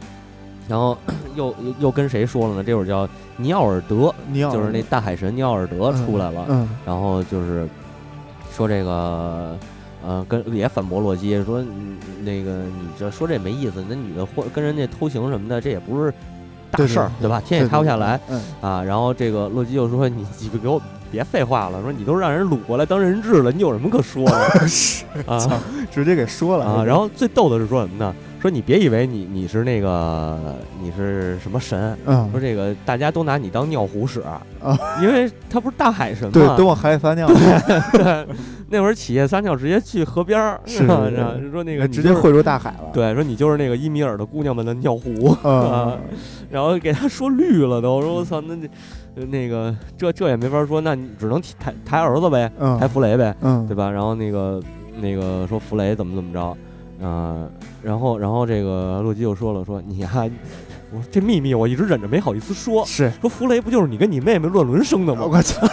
[0.68, 0.96] 然后
[1.34, 2.64] 又又又跟谁说了呢？
[2.64, 7.68] 这会儿叫尼奥尔德，就是那大海神尼奥尔德出来了，嗯然后就是
[8.52, 9.58] 说这个，
[10.04, 16.12] 呃，跟也反驳洛基说，嗯那个你这说这没意思，那女的或跟人家偷情什么的，这也不是
[16.70, 17.42] 大事儿，对吧？
[17.44, 18.82] 天也塌不下来嗯啊。
[18.82, 20.80] 然后这个洛基又说，你你给我
[21.14, 25.38] 别废话了，说你都让人掳过来当人质了，你有什么可说的 是啊
[25.92, 26.84] 直接给说了啊？
[26.84, 28.12] 然后最逗的是说什么呢？
[28.42, 30.38] 说你别以为你你是那个
[30.82, 34.42] 你是什么神，嗯说这个大家都拿你当尿壶使啊，
[35.00, 37.26] 因为他不是大海神吗对嘛，都往海里撒尿，
[37.92, 38.26] 对，
[38.68, 45.98] 那会儿企业撒尿直接去河边儿，是吧是然后说那个就是直接汇入大海了，对，说你就是那个伊米尔的姑娘们的尿壶，嗯
[46.50, 48.54] 然后给他说绿了都，说我操，那
[49.16, 53.90] 那那个这这也没法说，那你只能抬抬儿子呗，嗯抬弗雷呗，嗯对吧？
[53.90, 54.62] 然后那个
[55.00, 56.56] 那个说弗雷怎么怎么着，
[57.06, 57.48] 啊、
[57.82, 60.10] 然后然后这个洛基又说了，说你呀、
[60.92, 65.24] 我这秘密我一直忍着没好意思说，是，说弗雷不就是你跟你妹妹乱伦生的吗？
[65.24, 65.66] 我操，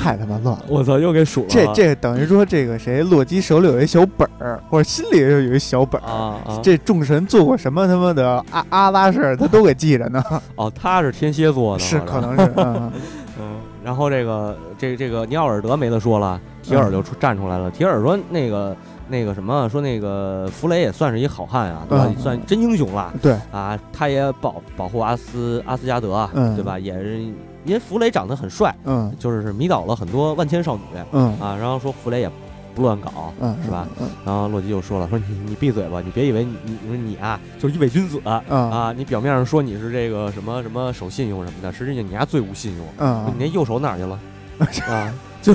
[0.00, 0.64] 太他妈乱了。
[0.66, 6.06] 我操，又给数了这这等于说，这个谁，洛基手里有一小本儿，或者心里有一小本儿。
[6.06, 6.60] 啊啊！
[6.62, 10.22] 这众神做过什么他妈的阿阿拉事儿，他都给记着呢。
[10.56, 12.92] 哦，他是天蝎座的，是，可能是，嗯
[13.38, 13.56] 嗯。
[13.84, 17.70] 然后这个这这个尼奥尔德没得说了，提尔就出站出来了。
[17.70, 18.76] 提尔说那个
[19.08, 22.10] 那个什么，说那个弗雷也算是一好汉啊，对吧？
[22.18, 23.12] 算真英雄了。
[23.22, 26.78] 对啊，他也保保护阿斯阿斯加德，对吧？
[26.78, 27.20] 也是
[27.64, 32.30] 因为弗雷长得很帅，嗯，就是迷倒了很多万千少女，嗯啊，然后说弗雷也。
[32.72, 33.84] 不乱搞，嗯，是吧？
[34.24, 38.94] 然后洛基就说了：“说你你闭嘴吧，你别以为你你你啊就是一伪君子啊！
[38.96, 42.86] 你表面上说你是这个什么什么守信用什么的，实际上你丫最无信用。
[42.98, 44.18] 嗯，你那右手哪去了？
[44.88, 45.52] 啊，就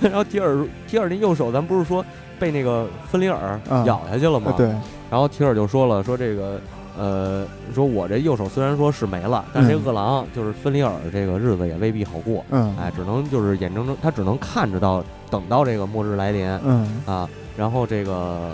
[0.00, 2.02] 然后提尔提尔那右手，咱不是说
[2.40, 4.54] 被那个芬里尔咬下去了吗？
[4.56, 4.68] 对。
[5.10, 6.58] 然后提尔就说了：说这个
[6.98, 12.44] 呃，说我这右手虽然说是没了，但是这饿狼就是芬里尔这个日子也未必好过。
[12.50, 18.50] 嗯，哎，只能就是眼睁睁，他只能看着到。”等到这个末日来临，嗯啊，然后这个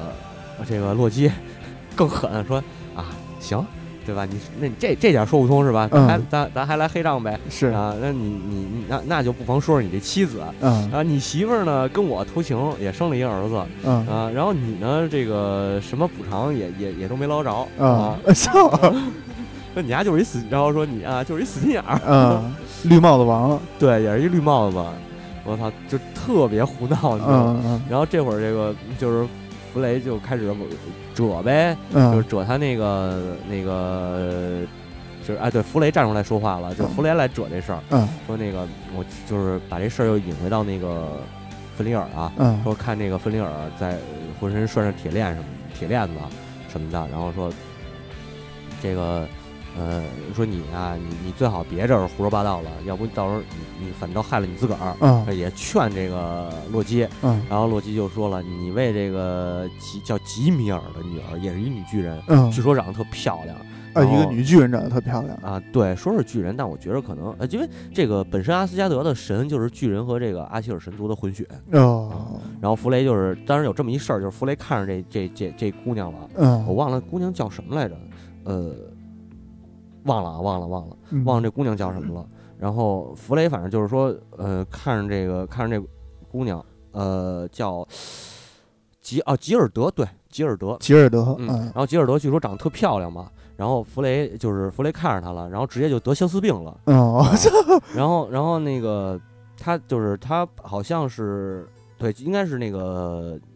[0.66, 1.30] 这个洛基
[1.94, 2.57] 更狠，说
[2.96, 3.07] 啊，
[3.38, 3.64] 行，
[4.04, 4.24] 对吧？
[4.24, 5.88] 你那你这这点说不通是吧？
[5.90, 7.38] 咱咱咱还来黑账呗？
[7.50, 18.52] 是啊，那你你你那那就不妨说说你这妻子，嗯啊，你媳妇儿呢跟我偷情也生了一个儿子，嗯啊，然后你呢这个什么补偿也也也都没捞着啊， 笑，
[19.74, 24.76] 说你丫就是一死，然后说你啊就是一死心眼儿，嗯， 绿帽子王，对，也是一绿帽子。
[25.46, 27.82] 我操，就特别胡闹，你知道吗？
[27.90, 29.28] 然后这会儿这个就是
[29.74, 30.46] 弗雷就开始
[31.14, 34.60] 折呗，就是折他那个那个，
[35.26, 37.80] 就是哎，对，弗雷站出来说话了，就是弗雷来折这事儿，
[38.24, 41.18] 说那个我就是把这事儿又引回到那个
[41.76, 42.32] 芬里尔啊，
[42.62, 43.98] 说看那个芬里尔在
[44.40, 45.44] 浑身拴着铁链什么
[45.76, 46.14] 铁链子
[46.70, 47.52] 什么的，然后说
[48.80, 49.26] 这个。
[49.76, 50.04] 呃，
[50.37, 54.94] 说你啊，你你最好别这儿胡说八道了，要不到时候你你反倒害了你自个儿。
[55.00, 57.06] 嗯，也劝这个洛基。
[57.22, 62.22] 嗯，然后洛基就说了，你为这个吉叫吉米尔的女儿，也是一女巨人。
[62.28, 63.56] 嗯，据说长得特漂亮。
[63.94, 65.60] 啊，一个女巨人长得特漂亮啊。
[65.72, 71.44] 对，说是巨人，但我觉得可能呃，因为这个本身阿斯加德的神就是巨人和这个阿希尔神族的混血。
[71.72, 72.40] 哦。
[72.60, 76.18] 然后弗雷就是，当时有这么一事儿，就是弗雷看上这这这这姑娘了。
[76.37, 77.96] 嗯，我忘了姑娘叫什么来着。
[78.44, 78.72] 呃。
[80.04, 82.26] 忘了啊，忘了，忘了，忘了这姑娘叫什么了。
[82.58, 85.86] 然后弗雷反正就是说，呃，看着这个，看着这
[86.30, 87.86] 姑娘，呃，叫
[89.00, 91.48] 吉啊吉尔德，对，吉尔德，吉尔德，嗯。
[91.48, 93.30] 然后吉尔德据说长得特漂亮嘛。
[93.56, 96.80] 然后弗雷就是弗雷看着她了，然后直接就得相思病了。
[96.86, 97.24] 哦。
[97.94, 99.20] 然后，然后那个
[99.58, 103.53] 他就是他好像是对，应该是那个就是。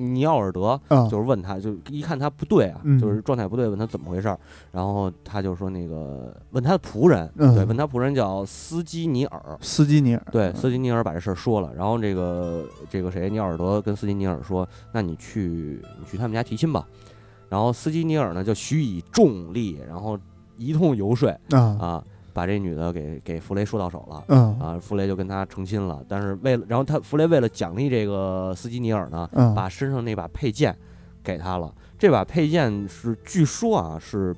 [0.00, 4.38] 尼奥尔德就是问他，就一看他不对啊，就是状态不对，问他怎么回事儿，
[4.72, 16.86] 然后他就说那个问他的仆人，对，问他仆人叫斯基尼尔，斯基尼尔，对，斯基尼尔把这事儿说了，然后这个这个谁，尼奥尔德跟斯基尼尔说，那你去你去他们家提亲吧，
[17.48, 20.18] 然后斯基尼尔呢就许以重力，然后
[20.56, 22.02] 一通游说啊。
[22.32, 26.04] 把这女的给给弗雷说到手了，嗯啊，弗雷就跟他成亲了。
[26.08, 30.76] 但是为了，然后他弗雷为了奖励这个斯基尼尔呢，把身上那把佩剑
[31.22, 31.74] 给他了。
[31.98, 34.34] 这把佩剑是据说啊是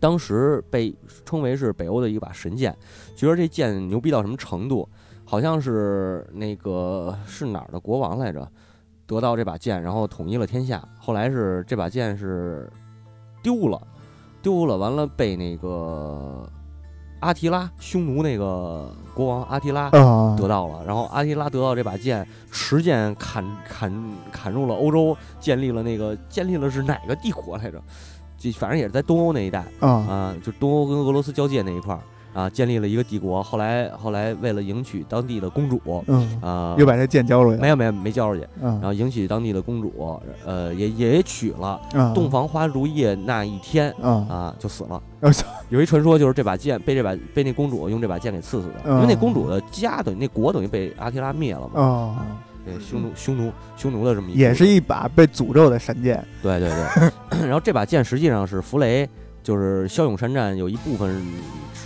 [0.00, 2.74] 当时被称为是北欧的一把神剑。
[3.14, 4.88] 据说这剑牛逼到什么程度？
[5.24, 8.50] 好像是那个是哪儿的国王来着，
[9.06, 10.82] 得到这把剑，然后统一了天下。
[10.98, 12.70] 后来是这把剑是
[13.42, 13.78] 丢了，
[14.40, 16.48] 丢了，完了被那个。
[17.20, 23.92] 阿提拉，匈奴那个国王阿提拉得到了，然后阿提拉得到这把剑，持剑砍砍
[24.30, 27.82] 砍入了欧洲，建立了那个建立了是哪个帝国来着？
[28.38, 32.00] 就反正也是在东欧那一带啊，就东欧跟俄罗斯交界那一块儿。
[32.32, 33.42] 啊，建立了一个帝国。
[33.42, 37.60] 后来，后来为了迎娶当地的公主，嗯啊，又把这剑交出去。
[37.60, 38.46] 没有，没有，没交出去。
[38.60, 41.80] 嗯，然后迎娶当地的公主，呃，也也娶了。
[42.14, 45.02] 洞房花烛夜那一天，啊，就死了。
[45.68, 48.90] 有一传说，就是这把剑被这把被那公主用这把剑给刺死的。
[48.90, 51.80] 因为那公主的家等于那国等于被阿提拉灭了嘛。
[51.80, 52.26] 啊，
[52.64, 56.24] 对，匈奴，匈奴，匈奴的这么一也是一把被诅咒的神剑。
[56.42, 57.40] 对对对。
[57.48, 59.08] 然后这把剑实际上是弗雷。
[59.40, 61.24] 就是骁勇善战，有一部分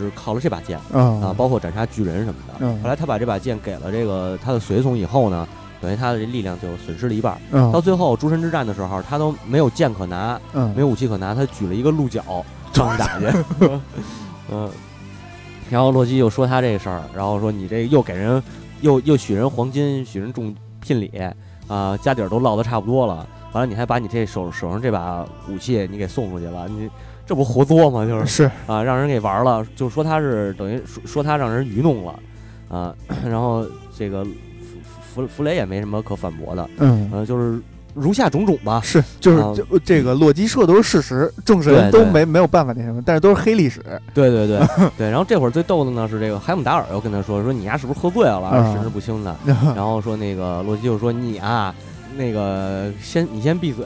[0.03, 2.67] 是靠了这把剑啊，包括斩杀巨人什么的。
[2.83, 5.49] 后来他把这把剑给了这个他的随从以后呢，
[5.81, 7.41] 等于他的这力量就损失了一半。
[7.73, 10.39] 到最后诸神之战的时候，他都没有剑可拿，
[10.75, 12.23] 没有武器可拿，他举了一个鹿角
[12.73, 13.27] 上去打去。
[14.51, 14.69] 嗯，
[15.71, 18.43] 然后洛基又说他这事儿，然后说你这又给人
[18.81, 21.11] 又又许人黄金，许人重聘礼
[21.69, 26.91] 啊，家底儿都落得差不多了，完了你还把你这手手上这把武器你给送出去了，你。
[27.27, 28.07] 这不活作吗？
[28.07, 28.27] 就是。
[28.27, 28.51] 是。
[28.67, 32.15] 啊，让人给玩了，就说他是等于说说他让人愚弄了，
[32.69, 34.31] 啊， 然后这个弗
[35.23, 37.61] 弗弗雷也没什么可反驳的，嗯，呃，就是
[37.95, 38.81] 如下种种吧。
[38.83, 39.53] 是，就是啊。
[39.55, 42.05] 就这个洛基说的都是事实，众神对对。
[42.05, 43.81] 都没没有办法那什么，但是都是黑历史。
[44.15, 44.61] 对对对
[44.97, 48.73] 对，然后这会儿最逗的呢是这个海姆达尔又跟他说说你丫是不是喝醉了，啊。
[48.73, 49.37] 神志不清的。
[49.77, 51.75] 然后说那个洛基就说你啊，
[52.17, 53.85] 那个先你先闭嘴，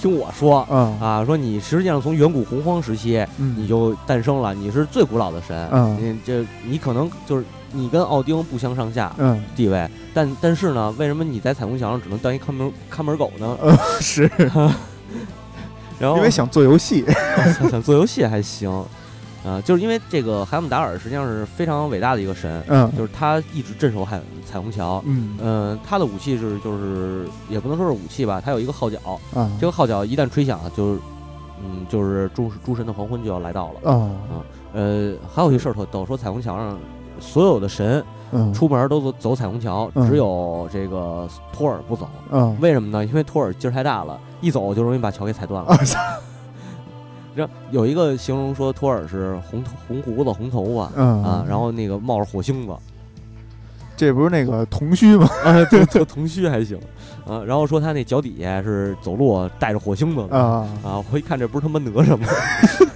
[0.00, 0.66] 听我说。
[0.70, 5.96] 嗯啊，说你实际上从远古洪荒时期嗯，你就诞生了，你是最古老的神，嗯。
[6.00, 9.42] 你这你可能就是你跟奥丁不相上下嗯。
[9.56, 13.56] 地位，但但是呢，为什么你在彩虹桥上只能当一看门看门狗呢？
[13.62, 14.30] 呃是。
[15.98, 17.04] 然后因为想做游戏。
[17.58, 18.70] 想想做游戏还行，
[19.44, 25.02] 啊，就是因为这个海姆达尔实际上是非常伟大的一个神，嗯就是他一直镇守海彩虹桥。
[25.06, 28.98] 嗯呃，他的武器是就是也不能说是武器吧，他有一个号角，
[29.34, 31.00] 啊这个号角一旦吹响，就是
[31.64, 33.80] 嗯，就是诸诸神的黄昏就要来到了。
[33.84, 34.16] 嗯
[34.72, 36.78] 呃，还有一事儿特逗，说彩虹桥上
[37.20, 42.08] 所有的神嗯出门都走走彩虹桥，嗯只有这个托尔不走。
[42.30, 43.04] 嗯为什么呢？
[43.06, 45.70] 因为托尔劲儿太大了，一走就容易把桥给踩断了。
[45.74, 45.78] 啊
[47.70, 52.72] 有一个形容说托尔是红头红胡子红头发嗯啊，然后那个冒着火星子，
[53.96, 55.28] 这不是那个铜须吗？
[55.44, 56.78] 啊，这这铜须还行
[57.26, 57.42] 啊。
[57.44, 62.26] 然后说他那脚底下是走路带着火星子啊，啊，我一看这不是他妈哪吒吗？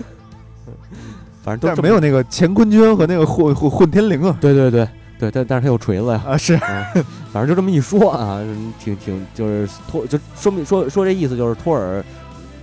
[1.42, 4.36] 反正都是没有那个乾坤圈和那个混混混天绫啊。
[4.40, 6.22] 对对对对，但但是他有锤子呀。
[6.24, 6.86] 啊是啊，
[7.32, 12.02] 反正就这么一说啊，嗯挺挺就是托就说明说说这意思就是托尔，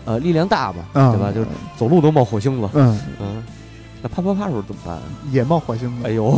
[0.10, 1.32] 呃，力量大嘛，啊对吧？
[1.32, 3.44] 就是走路都冒火星子，嗯嗯，
[4.02, 4.98] 那啪啪啪时候怎么办？
[5.32, 6.36] 也冒火星子哎， 呦，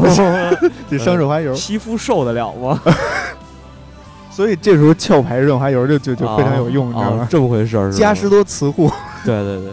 [0.89, 2.77] 这伤润滑油，皮肤受得了吗？
[4.29, 7.21] 所以这时候壳牌润滑油就就就非常有用，你知道吗？
[7.23, 7.99] 啊这么回事儿是吧？
[7.99, 8.89] 嘉实多磁护，
[9.25, 9.71] 对对对，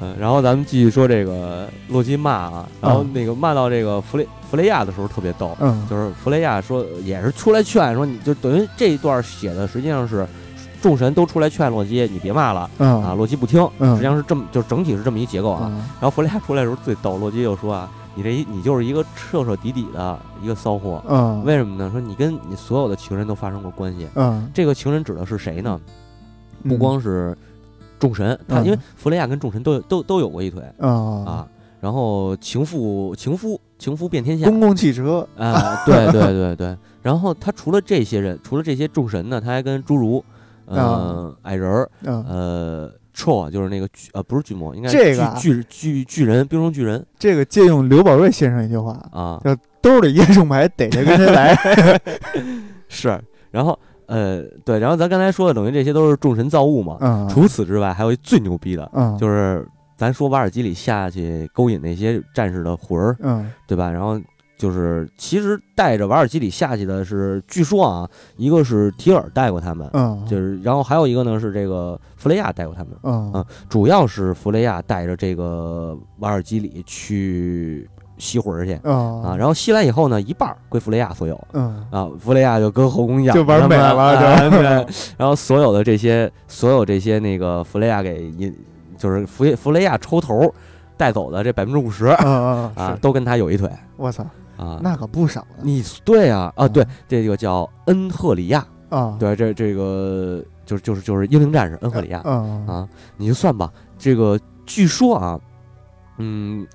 [0.00, 10.26] 嗯，然后咱们继续说这个洛基骂啊，然后嗯那个骂到这个弗雷弗雷亚的时候特别逗，嗯就是弗雷亚说也是出来劝说，你就等于这一段写的实际上是
[10.86, 13.90] 众神都出来劝洛基，你别骂了啊，嗯洛基不听，嗯。
[13.96, 15.62] 实际上是这么就整体是这么一结构啊。
[15.64, 15.78] 嗯。
[15.78, 21.42] 然后弗雷亚出来的时候最逗，洛基就说啊，你这一你就是一个彻彻底底的一个骚货，嗯。
[21.44, 21.90] 为什么呢？
[21.90, 25.80] 说你跟你所有的情人都发生过关系，嗯，这个情人指的是谁呢？
[26.62, 26.68] 嗯。
[26.68, 27.36] 不光是
[27.98, 30.62] 众神，他嗯因为弗雷亚跟众神都有都都有过一腿。
[30.78, 31.48] 啊啊。
[31.80, 34.46] 然后情妇情夫情夫遍天下。
[34.46, 35.26] 公共汽车。
[35.36, 36.76] 啊，对对对对。
[37.02, 40.24] 然后他除了这些人，除了这些众神呢，他还跟侏儒、
[40.66, 49.40] 呃矮人儿、嗯，呃 Tro 就是那个巨呃不是巨魔，应该这个啊巨巨巨巨人冰霜巨人这个借用刘宝瑞先生一句话，啊，
[49.80, 51.56] 兜里烟送牌，逮谁跟谁来。
[52.88, 53.20] 是。
[53.50, 56.98] 然后呃对，然后咱刚才说的等于这些都是众神造物嘛。
[57.00, 63.90] 嗯，除此之外，还有一最牛逼的，嗯就是咱说瓦尔基里下去勾引那些战士的魂儿，嗯对吧？
[63.90, 64.20] 然后
[64.56, 73.32] 就是其实带着瓦尔基里下去的是，据说啊，一个是提尔带过他们，嗯，就是然后还有一个呢是这个弗雷亚带过他们，嗯。
[73.32, 78.72] 啊主要是弗雷亚带着这个瓦尔基里去吸魂儿去。
[78.88, 81.38] 啊，啊然后吸完以后呢，一半儿归弗雷亚所有。
[81.52, 81.86] 嗯。
[81.90, 88.54] 啊，弗雷亚就跟后宫一样，就玩美了就啊 对，然后所有的这些，所有这些那个弗雷亚给引，
[88.96, 90.50] 就是弗弗雷亚抽头
[90.96, 93.70] 带走的这百分之五十啊，都跟他有一腿。
[93.98, 94.24] 我操，
[94.56, 94.80] 啊。
[94.82, 96.72] 那可不少呢你对啊啊，嗯。
[96.72, 103.72] 对，这个叫恩赫里亚，啊，对，这这个就是就是就是英灵战士恩赫里亚嗯啊，你就算吧。
[103.98, 105.40] 这个据说啊，
[106.18, 106.66] 嗯，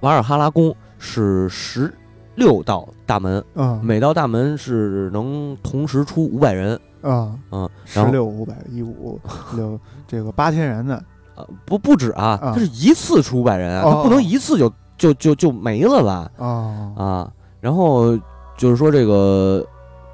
[0.00, 1.92] 瓦尔哈拉宫是十
[2.34, 3.80] 六道大门，嗯。
[3.82, 7.38] 每道大门是能同时出五百人，嗯。
[7.50, 9.18] 啊，十六五百一五
[9.54, 11.02] 六这个八千人的，
[11.34, 13.90] 呃不不止啊，啊它是一次出五百人啊，哦。
[13.94, 16.30] 它不能一次就就就就没了吧？
[16.38, 18.16] 啊啊，然后
[18.56, 19.64] 就是说这个，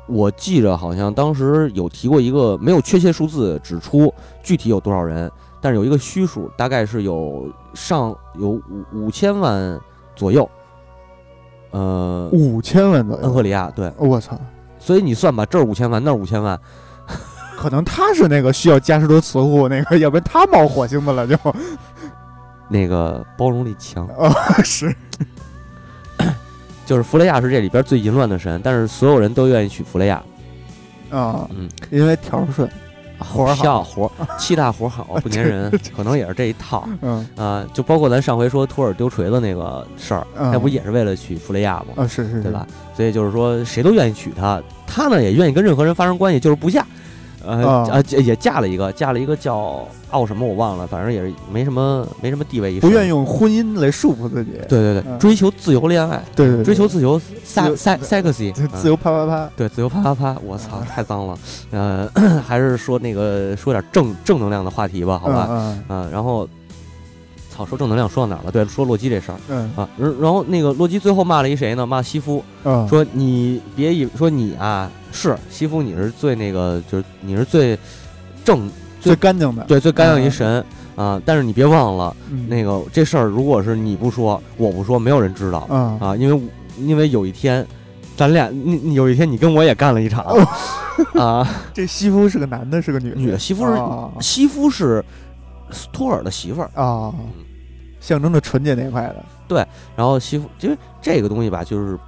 [0.06, 9.80] 我记着好像当时有提过一个没有确切数字指出具体有多少人，但是有一个虚数，大概是有上有五五千万
[10.16, 10.48] 左右。
[11.70, 14.38] 呃，五千万左右，恩赫里亚对，我操，
[14.78, 16.58] 所以你算吧，这儿五千万，那儿五千万，
[17.56, 21.34] 可能他是那个需要加士多磁护那个，要不然他冒火星子了就
[22.72, 24.32] 那个包容力强啊。
[24.64, 24.94] 是
[26.84, 30.22] 就是弗雷亚是这里边最淫乱的神，但是所有人都愿意娶弗雷亚。
[31.10, 32.68] 啊，嗯，因为条儿顺，
[33.18, 36.88] 活儿好票活儿七大活儿好 不粘人，可能也是这一套。
[37.02, 42.02] 嗯啊，就包括咱上回说托尔丢锤子那个事儿，嗯那不也是为了娶弗雷亚吗？
[42.02, 42.66] 啊是是，对吧？？
[42.96, 46.84] 所以就是说，谁都愿意娶她，她呢也愿意跟任何人发生关系，就是不下。
[47.46, 54.52] 呃啊也嫁了一个，嫁了一个叫奥什么我忘了，反正也是没什么没什么地位，不愿意用婚姻来束缚自己。
[54.68, 61.38] 对对对，追求自由恋爱，对对，追求自由，sex sexy，自由啪啪啪，对，自由啪啪啪，我操，太脏了。
[61.70, 62.08] 呃，
[62.46, 65.48] 还是说那个说点正正能量的话题吧，好吧，
[65.88, 66.48] 嗯，然后。
[67.64, 68.50] 操，说正能量说到哪了？
[68.50, 69.88] 对，说洛基这事儿，嗯啊，
[70.20, 71.86] 然后那个洛基最后骂了一谁呢？
[71.86, 77.78] 骂西夫，嗯说你别以说你啊是西夫，你是最那个，就是你是最
[78.44, 78.68] 正、
[79.00, 80.64] 最干净的，对，最干净一神
[80.96, 81.20] 啊。
[81.24, 82.14] 但是你别忘了，
[82.48, 85.60] 那个这事儿如果是你不说，我不说，没有人知道
[86.00, 86.42] 啊，因为
[86.78, 87.66] 因为有一天，
[88.16, 90.24] 咱俩你有一天你跟我也干了一场
[91.14, 91.48] 啊。
[91.72, 93.16] 这西夫是个男的，是个女的？
[93.16, 93.80] 女的，西夫是
[94.20, 95.04] 西夫是。
[95.90, 97.10] 托尔的媳妇儿啊，
[98.02, 99.24] 象征着纯洁那块的。
[99.48, 101.98] 对，然后西夫，因为这个东西吧，就是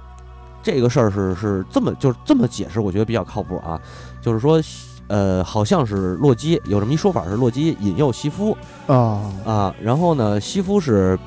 [0.61, 3.79] 这个事儿是是这么就是这么解释，我觉得比较靠谱啊。
[4.21, 4.61] 就是说，
[5.07, 11.17] 呃，好像是洛基有这么一说法，是洛基引诱西夫啊啊，然后呢，西夫是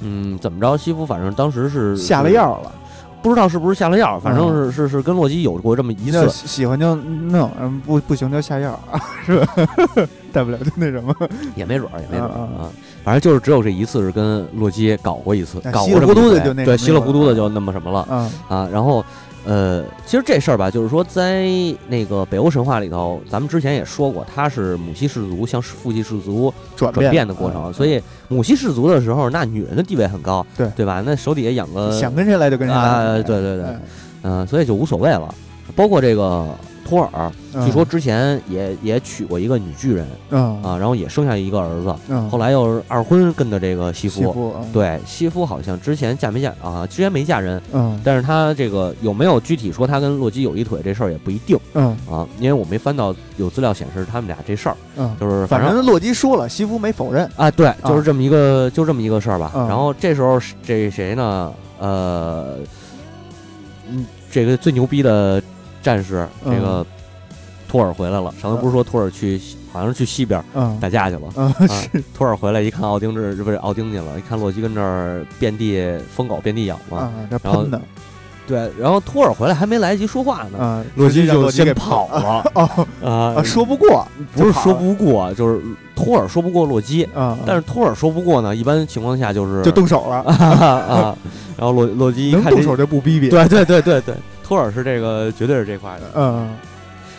[0.00, 0.76] 嗯怎么着？
[0.76, 2.72] 西夫反正当时是下了药了。
[3.22, 6.28] 不知道是不是下了药，反正是是是跟洛基有过这么一次。
[6.28, 7.50] 喜欢就弄，
[7.84, 8.78] 不不行就下药，
[9.26, 9.54] 是吧？
[10.32, 11.12] 大不了就那什么，
[11.56, 12.70] 也没准儿，也没准儿啊。
[13.06, 18.68] 反正就是只有这一次是跟洛基搞过一次，搞稀里糊涂的就那对稀里糊涂的就那么什么了啊。
[18.72, 19.04] 然后。
[19.48, 21.46] 呃，其实这事儿吧，就是说，在
[21.86, 27.72] 那个北欧神话里头，咱们之前也说过，它是母系氏族向父系氏族转变的过程。
[27.72, 31.00] 所以母系氏族的时候，那女人的地位很高，对对吧？
[31.06, 33.66] 那手底下养个想跟谁来就跟谁来，对对对，
[34.22, 35.32] 嗯，所以就无所谓了。
[35.76, 36.44] 包括这个。
[36.86, 37.32] 托尔
[37.64, 40.06] 据说之前也也娶过一个女巨人，
[40.62, 41.94] 啊，然后也生下一个儿子，
[42.30, 46.86] 后来又是二婚跟的这个西夫，对，西夫好像之前嫁没嫁啊？
[46.86, 59.50] 之前没嫁人，嗯，但是他这个有没有具体说他跟洛基有一腿这事儿也不一定，嗯啊，因为我没翻到有资料显示他们俩这事儿，嗯，就是反正洛基说了，西夫没否认啊，对，就是这么一个就这么一个事儿吧。
[59.54, 61.52] 然后这时候这谁呢？
[61.78, 62.56] 呃，
[63.88, 65.42] 嗯，这个最牛逼的。
[65.86, 66.84] 战士，这个
[67.68, 68.34] 托尔回来了。
[68.42, 69.40] 上回不是说托尔去，
[69.72, 70.42] 好像是去西边
[70.80, 71.54] 打架去了。
[72.12, 74.18] 托尔回来一看，奥丁这不是奥丁去了。
[74.18, 77.12] 一看洛基跟这儿遍地疯狗，遍地咬嘛。
[77.30, 77.64] 然后
[78.48, 82.44] 对，然后托尔回来还没来得及说话呢，洛基就先跑了。
[83.00, 85.62] 啊，说不过，不是说不过，就是
[85.94, 87.08] 托尔说不过洛基。
[87.46, 91.16] 但是托尔说不过呢，一般情况下就是就动手了 啊。
[91.56, 93.28] 然后洛洛基一看动手就不逼逼。
[93.28, 94.14] 对对对对对。
[94.46, 96.02] 托尔是这个，绝对是这块的。
[96.14, 96.48] 嗯，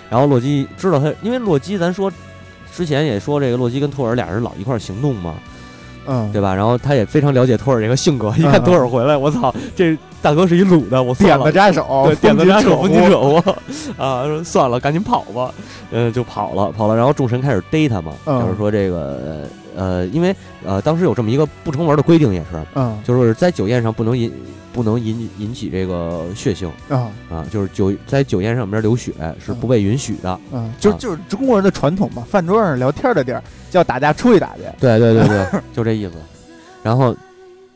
[0.09, 2.09] 然后洛基知道他，因为洛基，咱说
[2.73, 5.35] 之前也说这个洛基跟托尔俩人老一块行动嘛，
[6.05, 6.55] 嗯，对吧？
[6.55, 13.43] 然后他也非常了解托尔这个性格，一看托尔回来，我操，这大哥是一鲁的，我点子扎手， 对，点子扎手，不你惹我
[13.97, 14.23] 啊？
[14.45, 15.53] 算了，赶紧跑吧，
[15.91, 16.95] 嗯，就跑了，跑了。
[16.95, 19.43] 然后众神开始逮他嘛，就是说这个
[19.77, 24.33] 呃，因为呃，当时有这么一个不成文的规定，也是，嗯，就是在酒宴上不能引。
[24.73, 27.43] 不能引引起这个血腥啊啊！
[27.49, 29.11] 就是酒在酒宴上面流血
[29.43, 30.39] 是不被允许的。
[30.51, 34.61] 嗯，就就是中国人的传统嘛，饭桌上聊天的地儿叫打架出去打去。
[34.79, 36.11] 对对对对， 就这意思。
[36.83, 37.15] 然后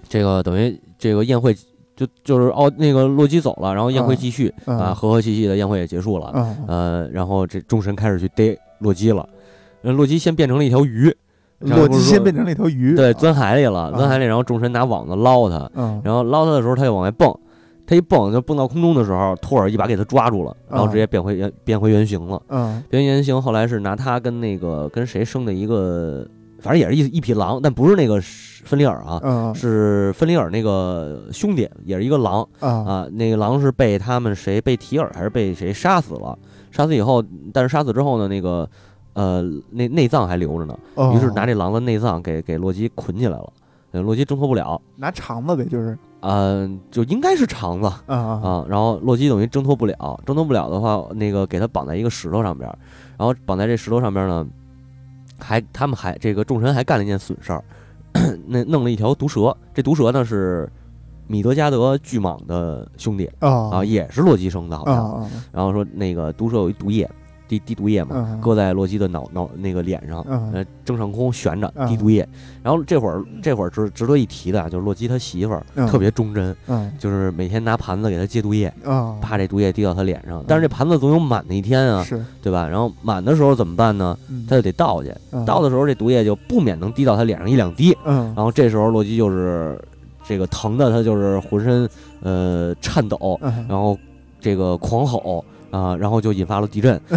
[0.08, 1.56] 这个等于这个宴会
[1.96, 6.56] 就就是哦，那个洛基走了，然后宴会继续啊，和和气气的宴会也结束了。
[6.68, 9.28] 呃，然后这众神开始去逮洛基了。
[9.82, 11.12] 洛基先变成了一条鱼。
[11.62, 15.70] 洛基先变成了一条鱼，对，钻海里了，钻海里，然后众神拿网子捞他，
[16.04, 17.32] 然后捞他的时候，他就往外蹦，
[17.86, 22.42] 他一蹦就蹦到空中的时候，托尔一把给他抓住了，然后直接变回原变回原形了。
[22.50, 26.26] 嗯，变原形，后来是拿他跟那个跟谁生的一个，
[26.60, 36.38] 反正也是一一匹狼，但不是那个芬里尔啊，是芬里尔那个兄弟，也是一个狼啊，那个狼是被他们谁被提尔还是被谁杀死了？
[36.72, 38.68] 杀死以后，但是杀死之后呢，那个。
[39.14, 40.78] 呃，内内脏还留着呢，
[41.14, 43.54] 于是拿这狼的内脏给给洛基捆起来了，
[43.92, 47.88] 洛基挣脱不了，拿肠子呗，就是，嗯，就应该是肠子。
[48.06, 52.70] 啊啊，然后洛基等于挣脱不了，挣脱不了的话，那个给他绑在一个石头上边，
[53.18, 54.48] 然后绑在这石头上边呢，
[55.38, 57.64] 还他们还这个众神还干了一件损事儿，
[58.48, 60.72] 那弄了一条毒蛇，这毒蛇呢是
[61.28, 63.30] 米德加德巨蟒的兄弟。
[63.40, 67.10] 啊，也是洛基生的，好像，然后说那个毒蛇有一毒液。
[67.52, 70.22] 滴滴毒液嘛，搁在洛基的脑脑那个脸上，
[70.54, 72.26] 呃，正上空悬着滴毒液。
[72.64, 76.56] 然后这会儿这会儿值值得一提的啊就是洛基他媳妇儿特别忠贞，
[76.98, 78.74] 就是每天拿盘子给他接毒液，
[79.20, 80.42] 怕这毒液滴到他脸上。
[80.48, 82.06] 但是这盘子总有满的一天啊，
[82.42, 82.66] 对吧？
[82.66, 84.18] 然后满的时候怎么办呢？
[84.48, 85.14] 他就得倒去，
[85.46, 87.94] 倒的时候这毒液就不免能滴到他脸上一两滴。
[88.06, 89.78] 然后这时候洛基就是
[90.26, 91.90] 这个疼的他就是浑身
[92.22, 93.38] 呃颤抖，
[93.68, 93.98] 然后
[94.40, 95.44] 这个狂吼。
[95.72, 97.00] 啊，然后就引发了地震。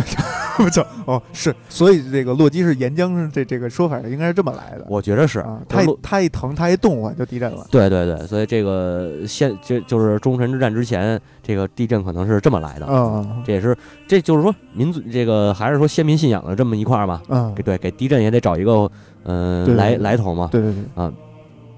[0.57, 4.87] 不就哦，是，所以这个洛基是岩浆这这个说法应该是这么来的。
[4.89, 7.67] 我觉得是啊，它一它一疼，它一动唤，就地震了。
[7.73, 12.87] 对对对，所以这个先就就是忠臣之战之前，这个地震可能是这么来的。
[12.89, 13.77] 嗯，这也是，
[14.07, 17.21] 这就是说民族这个还是说先民信仰的这么一块嘛。
[17.31, 18.89] 嗯，对，给地震也得找一个
[19.25, 20.49] 嗯来来头嘛。
[20.53, 21.13] 对对对啊。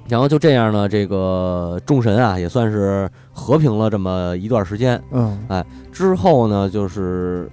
[0.09, 5.03] 然后就这样呢，这个众神啊也算是和平了这么一段时间。
[5.11, 7.51] 嗯，哎，之后呢，就是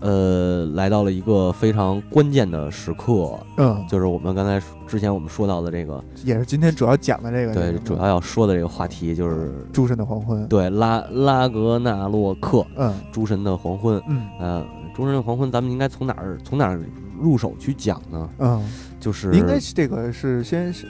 [0.00, 3.38] 呃，来到了一个非常关键的时刻。
[3.56, 7.54] 嗯，就是我们刚才之前我们说到的这个，也是今天主要讲的这个。
[7.54, 10.46] 对，主要要说的这个话题就是诸神的黄昏。
[10.48, 12.64] 对，拉拉格纳洛克。
[12.76, 14.00] 嗯，诸神的黄昏。
[14.06, 16.78] 嗯，呃，诸神的黄昏，咱们应该从哪儿从哪儿
[17.18, 18.28] 入手去讲呢？
[18.38, 18.62] 嗯，
[19.00, 20.86] 就是应该是这个是先是。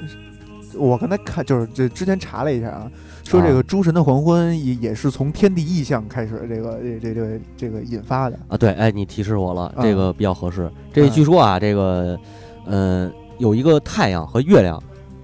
[0.76, 2.90] 我刚才看，就是这之前查了一下啊，
[3.24, 8.56] 说这个诸神的黄昏也也是从天地意象开始，这个这这这这个引发的啊。
[8.56, 10.70] 对，哎，你提示我了，这个比较合适。
[10.92, 12.18] 这据说啊，这个
[12.66, 14.82] 嗯，有一个太阳和月亮，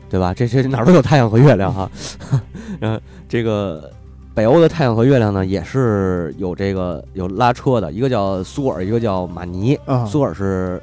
[0.09, 0.33] 对吧？
[0.35, 1.91] 这这哪儿都有太阳和月亮哈。
[2.81, 3.91] 嗯，这个
[4.35, 9.79] 北欧的太阳和月亮呢，也是有这个有拉车的，一个叫苏尔，一个叫马尼。
[10.07, 10.83] 苏尔是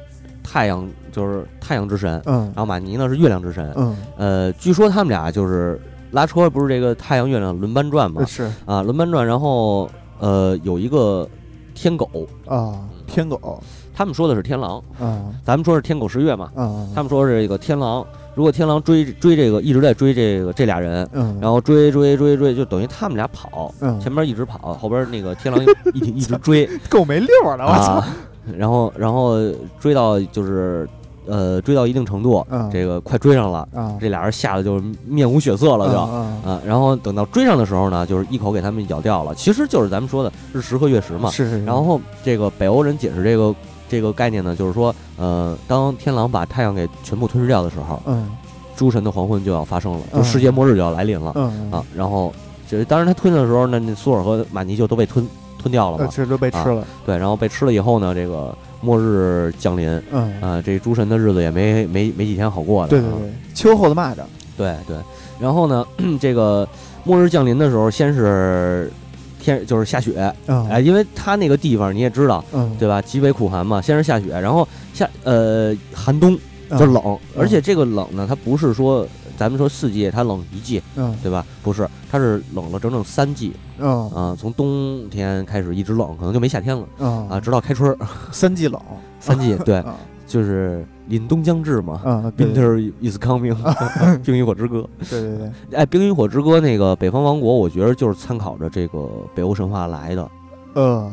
[0.49, 0.87] 太阳。
[1.11, 5.81] 就是太阳之神，嗯，然后马尼呢是月亮之神，嗯，呃，据说他们俩就是
[6.11, 8.23] 拉车，不是这个太阳月亮轮班转嘛？
[8.25, 8.43] 是。
[8.63, 9.89] 啊，轮班转，然后
[10.19, 11.27] 呃有一个
[11.73, 12.07] 天狗。
[12.45, 13.61] 啊，天狗，
[13.93, 25.61] 他们说的是天狼，啊，咱们说是天狗食月嘛，啊，他们说是这个天狼，如果天狼追追这个一直在追这个这俩人，嗯，然后追追追追，就等于他们俩跑，嗯，前面一直跑，后边那个天狼
[25.95, 27.27] 一一直追， 够没溜
[27.57, 28.03] 的，我操，
[28.57, 29.37] 然后然后
[29.79, 30.87] 追到就是。
[31.27, 32.43] 呃，追到一定程度，
[32.73, 33.67] 这个快追上了，
[34.01, 35.99] 这俩人吓得就是面无血色了，就
[36.49, 39.35] 啊，然后等到追上的时候呢，就是一口给他们咬掉了。
[39.35, 41.29] 其实就是咱们说的日食和月食嘛。
[41.29, 41.63] 是是。
[41.65, 43.53] 然后这个北欧人解释这个
[43.87, 48.27] 这个概念呢，就是说，呃，当天狼把太阳给全部吞噬掉的时候，嗯，
[48.75, 52.33] 诸神的黄昏就要发生了，就世界末日就要来临了，嗯啊，然后
[52.67, 55.23] 这当然他吞的时候呢，那苏尔和马尼就都被吞
[55.59, 56.83] 吞掉了嘛，其实都被吃了。
[57.05, 58.55] 对，然后被吃了以后呢，这个。
[58.81, 62.89] 末日降临，嗯啊，这诸神的日子也没没没几天好过的。
[62.91, 64.19] 对对对，秋后的蚂蚱。
[64.55, 64.95] 对对，
[65.37, 65.85] 然后呢，
[66.17, 66.65] 这个
[67.03, 68.89] 末日降临的时候，先是
[69.37, 70.33] 天就是下雪，
[70.69, 73.01] 哎，因为它那个地方你也知道，嗯，对吧？
[73.01, 76.39] 极为苦寒嘛，先是下雪，然后下呃寒冬
[76.77, 79.05] 就冷，而且这个冷呢，它不是说。
[79.37, 81.45] 咱们说四季，它冷一季，嗯，对吧？
[81.63, 84.09] 不是，它是冷了整整三季，嗯。
[84.11, 86.85] 啊，从冬天开始一直冷，可能就没夏天了，
[87.29, 87.95] 啊，直到开春，
[88.31, 88.81] 三季冷，
[89.19, 89.83] 三季对，
[90.27, 93.55] 就是凛冬将至嘛，嗯，Winter is coming，
[94.23, 100.29] 冰与火之歌，对对对，哎，冰与火之歌那个北方王国，我觉得就是参考着这个北欧神话来的，
[100.73, 101.11] 呃，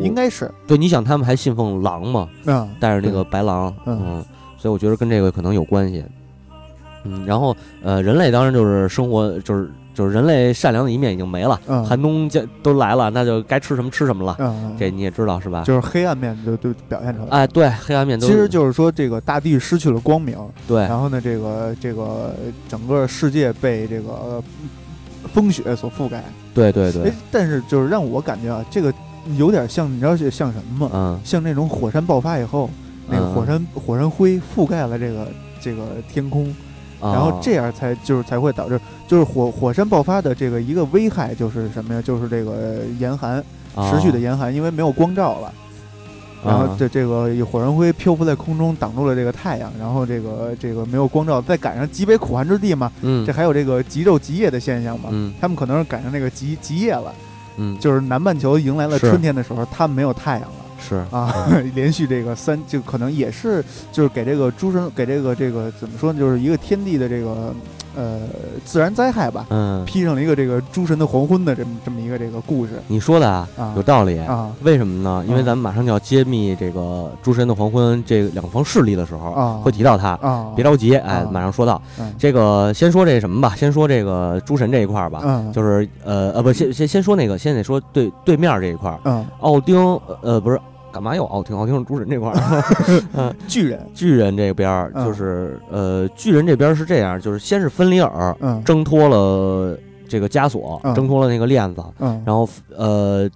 [0.00, 4.24] 应该是，对，你想他们还信奉狼嘛，嗯，带着那个白狼，嗯，
[4.56, 6.04] 所以我觉得跟这个可能有关系。
[7.04, 11.60] 嗯，然后呃，人类当然就是生活，就是就是人类善良的一面已经没了。
[11.66, 14.36] 嗯，寒冬将都来了，那就该吃什么吃什么了。
[14.38, 15.62] 嗯，这你也知道是吧？
[15.64, 17.28] 就是黑暗面就就表现出来。
[17.28, 18.26] 哎，对，黑暗面都。
[18.26, 20.36] 其实就是说，这个大地失去了光明。
[20.66, 20.80] 对。
[20.82, 22.34] 然后呢，这个这个
[22.68, 24.42] 整个世界被这个
[25.32, 26.24] 风雪所覆盖。
[26.54, 27.10] 对对对。
[27.10, 28.92] 哎，但是就是让我感觉啊，这个
[29.36, 30.90] 有点像，你知道像什么吗？
[30.94, 31.20] 嗯。
[31.24, 32.70] 像那种火山爆发以后，
[33.08, 35.28] 那个火山火山灰覆盖了这个
[35.60, 36.54] 这个天空。
[37.02, 42.00] 然后这样才就是才会导致，就是火火山爆发的这个一个危害就是什么呀？
[42.00, 43.42] 就是这个严寒，
[43.90, 45.52] 持续的严寒，因为没有光照了。
[46.44, 57.14] 然后这这个火山灰漂浮在空中，挡住了这个太阳，然后这个这个没有光照，再赶上极北苦寒之地嘛，嗯，这还有这个极昼极夜的现象嘛，嗯，他们可能是赶上那个极极夜了，
[57.58, 60.61] 嗯，就是南半球迎来了春天的时候，他们没有太阳了。
[60.82, 60.96] 是。
[61.10, 67.54] 啊， 连续这个三，就可能也是，就是给这个诸神，给这个这个怎么说呢，就是一个天地的这个
[67.94, 68.20] 呃
[68.64, 72.72] 自然灾害吧，嗯，披上了一个这个诸神的黄昏的这么这么一个这个故事。
[72.88, 74.18] 你说的啊，有道理。
[74.18, 74.50] 啊？
[74.62, 75.24] 为什么呢？
[75.28, 81.80] 因为咱们马上就要揭秘这个诸神的黄昏这两方势力的时候啊，会提到他啊，别着急，哎，马上说到。
[82.18, 89.76] 这个，先说这什么吧，先说这个诸神这一块儿吧，嗯，就是呃呃不，先先先说那个，先得说对对面这一块儿，嗯，奥丁
[90.22, 90.58] 呃不是。
[90.92, 91.56] 干嘛有奥汀？
[91.56, 92.62] 奥汀是诸神这块儿，
[93.16, 99.76] 嗯，巨人，巨人这边儿就是呃，巨人这边是这样，就是先是芬里尔挣脱了
[100.06, 101.82] 这个枷锁，挣脱了那个链子，
[102.26, 103.28] 然后呃，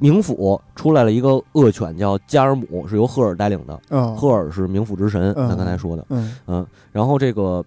[0.00, 3.78] 冥府出来了一个恶犬叫加尔姆，是由赫尔带领的，
[4.16, 6.06] 赫尔是冥府之神，咱刚才说的，
[6.46, 7.62] 嗯，然后这个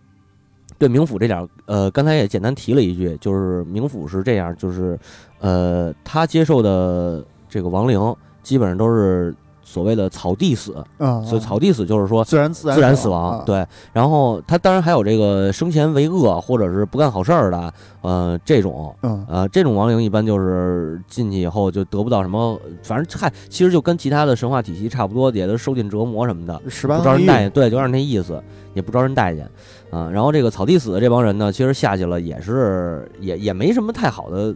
[0.80, 5.00] 对冥府这点，呃，刚才也简单提了一句，就是冥府是这样，就是
[5.40, 8.16] 呃，他接受的这个亡灵。
[8.48, 9.36] 基本上都是。
[9.70, 13.68] 所谓的草地死，啊，所以草地死就是说自然自然死亡，对。
[13.92, 18.96] 然后他当然还有这个生前为恶或者是不干好事儿的，呃，这种，
[19.28, 28.42] 呃，这种亡灵一般就是进去以后就得不到什么，反正嗨，其实就跟其他的神话体系差不多，也都受尽折磨什么的，不招人待见，对，就是那意思，
[28.74, 29.46] 也不招人待见，
[29.92, 30.10] 啊。
[30.10, 34.56] 然后这个草地死的这帮人呢，其实下去了也是也也没什么太好的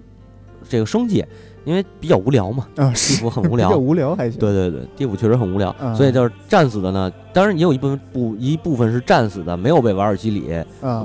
[0.70, 1.26] 这个生计。
[1.64, 4.40] 因为比较无聊嘛，啊，地府很无聊，无聊还行。
[4.40, 10.50] 对对对，地府确实很无聊，所以就是战死的呢，当然也有一部分不一部分是战死的，没有被瓦尔基里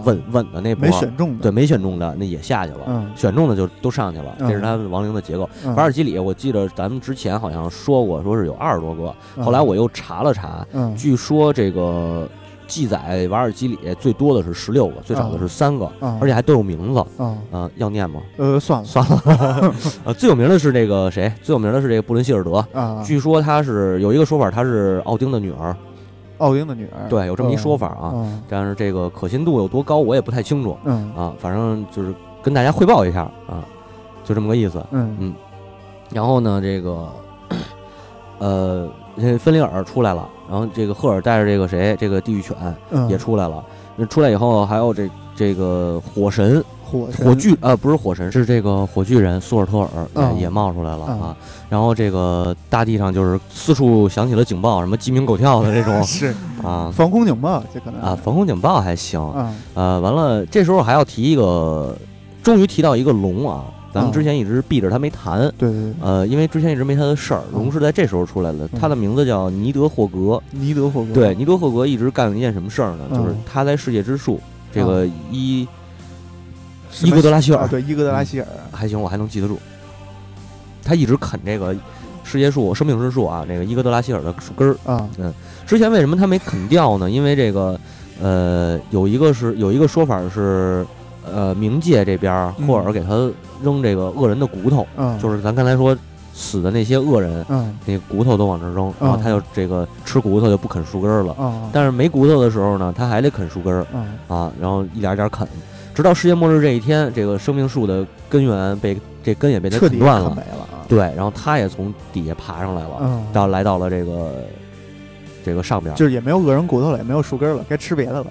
[0.05, 5.49] 稳稳的那波没选中的，对，没选中的那也下去了，选中的就都上去了，这是他亡灵的结构。
[5.77, 12.29] 瓦尔基里，我记得咱们之前好像说过，说是有二十多个，后来我又查了查，据说这个。
[12.67, 15.91] 记载瓦尔基里最多的是十六个，最少的是三个，
[16.21, 17.05] 而且还都有名字。
[17.51, 18.21] 啊，要念吗？
[18.37, 19.75] 呃，算了算了。
[20.05, 21.33] 呃， 最有名的是这个谁？
[21.43, 22.65] 最有名的是这个布伦希尔德。
[22.73, 25.77] 啊，据说他是有一个说法，他是奥丁的女儿。
[26.39, 27.09] 奥丁的女儿。
[27.09, 28.15] 对，有这么一说法啊。
[28.49, 30.77] 但是这个可信度有多高，我也不太清楚。
[30.85, 31.13] 嗯。
[31.15, 33.65] 啊，反正就是跟大家汇报一下啊，
[34.25, 34.85] 就这么个意思。
[34.91, 35.35] 嗯嗯。
[36.13, 37.09] 然后呢，这个，
[38.39, 38.89] 呃。
[39.21, 42.57] 这芬里尔出来了，然后这个赫尔带着这个谁，这个地狱犬
[43.09, 43.65] 也出来了。
[43.97, 49.89] 那出来以后，还有这这个火神火火炬呃，不是火神，是这个火炬人苏尔特尔
[50.35, 51.37] 也也冒出来了啊。
[51.69, 59.55] 然后这个大地上就是四处响起了警报，什么鸡鸣狗跳的这种 是啊，防空警报这可能啊，防空警报还行啊。
[59.75, 61.97] 呃，完了，这时候还要提一个，
[62.43, 63.65] 终于提到一个龙啊。
[63.97, 67.41] 咱们之前一直避着他没谈，对对，呃，因为之前一直没他的事儿。
[67.51, 70.39] 龙是在这时候出来的，他的名字叫尼德霍格。
[70.51, 73.05] 尼德霍格，对，尼德霍格一直干了一件什么事儿呢？
[73.11, 74.39] 就是他在世界之树
[74.71, 75.67] 这个伊
[77.03, 79.59] 伊格德拉希尔，对，伊格德拉希尔还行，我还能记得住。
[80.85, 81.75] 他一直啃这个
[82.23, 85.09] 世界树、生命之树啊，那个伊格德拉希尔的树根儿啊。
[85.17, 85.33] 嗯，
[85.67, 87.11] 之前为什么他没啃掉呢？
[87.11, 87.81] 因为这个，
[88.21, 90.87] 呃，有一个是有一个说法是。
[91.33, 93.31] 呃，冥界这边霍尔给他
[93.63, 95.97] 扔这个恶人的骨头，嗯，就是咱刚才说
[96.33, 105.47] 死的那些恶人，嗯，那骨头都往这扔，然后他就这个吃骨头就不啃树根了，嗯，但是没骨头的时候呢，他还得啃树根儿，嗯，啊，然后一点点啃，
[105.95, 114.31] 直到世界末日这一天，这个生命树的根源被这根也被他啃断了，没了，对，然后他也从底下爬上来了，嗯，到来到了这个
[115.45, 118.27] 这个上边，就是也没有恶人骨头了，也没有树根了，该吃别的了。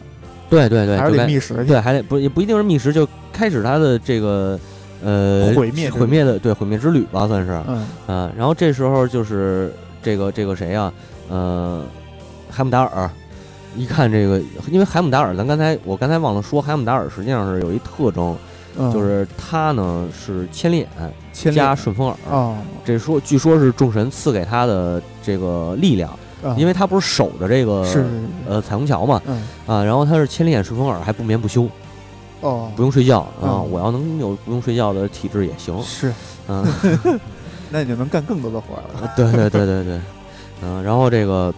[0.50, 1.66] 对对对，还是得觅食去。
[1.66, 4.60] 对，还得不也不一定是觅食，就开始他的这个
[5.04, 8.32] 呃毁灭毁灭的对毁灭之旅吧，算是嗯啊。
[8.38, 10.92] 然后这时候就是这个这个谁呀？
[11.30, 11.84] 呃，
[12.50, 13.10] 海姆达尔。
[13.78, 14.40] 一看这个，
[14.72, 18.34] 因为海姆达尔，咱刚才我刚才忘了说，海姆达尔实际上是有一特征，
[18.94, 22.56] 就是他呢是千里眼加顺风耳啊。
[22.86, 26.10] 这说据说是众神赐给他的这个力量。
[26.58, 27.86] 因为他不是守着这个
[28.48, 29.22] 呃彩虹桥嘛，
[29.66, 31.68] 啊，然后他是千里眼顺风耳，还不眠不休，
[32.42, 33.60] 哦，不用睡觉啊！
[33.62, 36.14] 我要能有不用睡觉的体质也行，是，
[36.48, 36.66] 嗯，
[37.72, 39.12] 那你就能干更多的活了。
[39.16, 40.00] 对对对对对，
[40.62, 41.54] 嗯，然后这个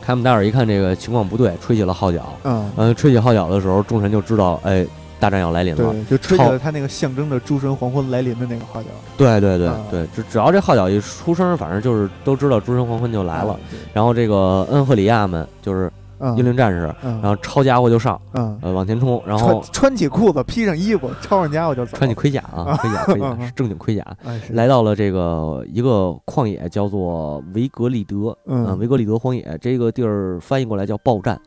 [0.00, 4.86] 凯姆达尔一看这个情况不对，吹起了号角，嗯，吹起号角的时候，众神就知道，哎。
[5.20, 8.88] 大战要来临了，就吹起了他那个象征着诸神黄昏来临的那个号角。
[9.16, 13.58] 对对对对，只只要这号角一出声，反正就是都知道诸神黄昏就来了。
[13.92, 15.90] 然后这个恩赫里亚们就是
[16.36, 21.96] 英灵战士，然后抄家伙就上，呃，往前冲，然后穿起裤子，披上衣服，抄上家伙就走。
[21.96, 24.04] 穿起盔甲啊， 盔甲盔甲正经盔甲，
[24.50, 31.38] 来到了这个一个旷野，叫做维格利德，嗯，维格利德荒野，这个地儿翻译过来叫暴战，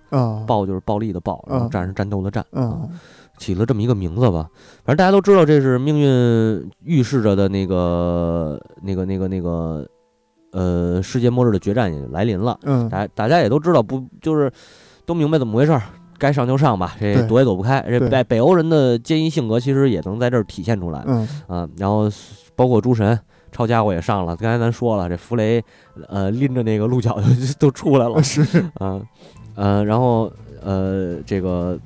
[0.46, 2.90] 暴就是暴力的暴，然后战是战斗的战，嗯。
[3.38, 4.50] 起了这么一个名字吧，
[4.84, 9.88] 反正大家都知道这是命运预示着的那个、那个、那个、那个，
[10.52, 12.58] 呃，世界末日的决战也来临了。
[12.64, 14.52] 嗯，大大家也都知道，不就是
[15.06, 15.82] 都明白怎么回事儿？
[16.18, 17.86] 该上就上吧，这躲也躲不开。
[17.88, 21.04] 这北北欧人的坚毅性格其实也能在这儿体现出来。
[21.06, 22.10] 嗯啊，然后
[22.56, 23.20] 包括诸神
[23.52, 24.36] 抄家伙也上了。
[24.36, 25.64] 刚才咱说了，这弗雷
[26.08, 28.24] 呃拎着那个鹿角就都出来了。
[28.24, 28.42] 是
[28.80, 29.00] 啊，
[29.54, 30.32] 呃，然后
[30.64, 31.78] 呃这个。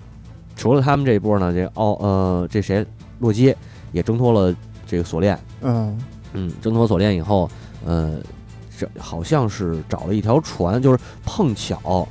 [0.61, 2.85] 除了他们这一波呢，这奥呃这谁
[3.17, 3.51] 洛基
[3.91, 4.55] 也挣脱了
[4.85, 5.97] 这个锁链，嗯。
[6.33, 7.49] 嗯，挣脱锁链以后，
[7.83, 8.17] 呃，
[8.77, 12.07] 这好像是找了一条船，就是碰巧，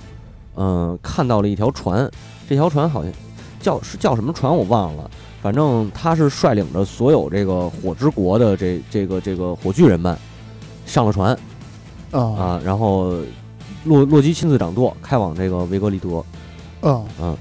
[0.56, 2.10] 嗯，看到了一条船，
[2.48, 3.12] 这条船好像
[3.60, 5.08] 叫是叫什么船我忘了，
[5.40, 10.18] 反正他是率领着所有这个火之国的这这个这个火炬人们
[10.84, 11.38] 上了船，
[12.10, 13.14] 啊，然后
[13.84, 16.24] 洛洛基亲自掌舵开往这个维格利德，
[16.82, 17.36] 嗯嗯。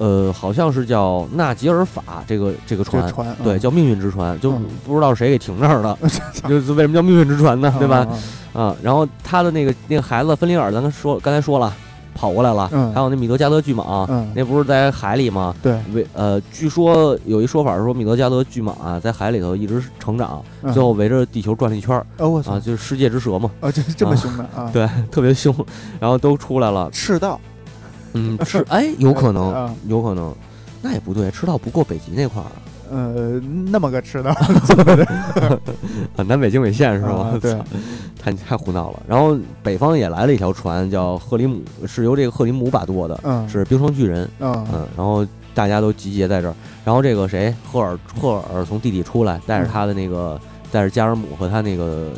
[0.00, 4.50] 呃，好像是叫纳吉尔法这个这个船，船对，叫命运之船，就
[4.84, 5.96] 不知道谁给停那儿了，
[6.48, 7.72] 就是为什么叫命运之船呢？
[7.78, 8.08] 对吧？
[8.52, 11.72] 啊，然后他的那个那个孩子芬里尔，咱们说刚才说了。
[12.12, 15.54] 跑过来了，还有那米德加德巨蟒，那不是在海里吗？
[15.62, 20.42] 对，为呃，据说有一说法是说米德加德巨蟒啊，在海里头一直成长，
[20.74, 22.04] 最后围着地球转了一圈儿。
[22.18, 23.50] 哦，我操，就是世界之蛇嘛。
[23.60, 24.68] 啊，这这么凶的啊？
[24.70, 25.54] 对，特别凶，
[25.98, 26.90] 然后都出来了。
[26.90, 27.40] 赤道，
[28.14, 30.34] 嗯，吃，哎，有可能， 有可能，
[30.82, 32.46] 那也不对，赤道不过北极那块儿。
[32.92, 33.38] 呃，
[33.70, 34.34] 那么个吃的，
[36.26, 37.38] 南北经纬线是吗？
[37.40, 37.56] 对，
[38.20, 39.00] 太太胡闹了。
[39.06, 43.16] 然后北方也来了一条船，叫赫里姆，是由这个赫里姆把舵的，
[43.48, 44.28] 是冰霜巨人。
[44.40, 46.54] 嗯嗯，然后大家都集结在这儿。
[46.84, 50.40] 然后这个谁，赫尔赫尔从地底出来，带着他的那个，
[50.72, 52.08] 带着加尔姆和他那个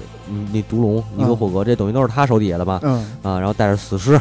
[0.54, 2.80] 那毒龙尼格霍格，这等于都是他手底下的吧？
[2.82, 4.18] 嗯啊，然后带着死尸。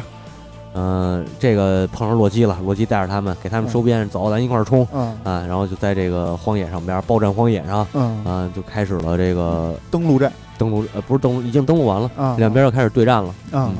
[0.73, 4.87] 嗯，这个碰上洛基了，洛基带着他们给他们收编，走，咱一块儿冲，
[5.23, 13.73] 啊，然后就在这个荒野上边，爆战荒野上，嗯，就开始了这个登陆战，登陆呃不是登陆，已经登陆完了，两边又开始对战了，嗯，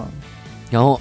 [0.70, 1.00] 然后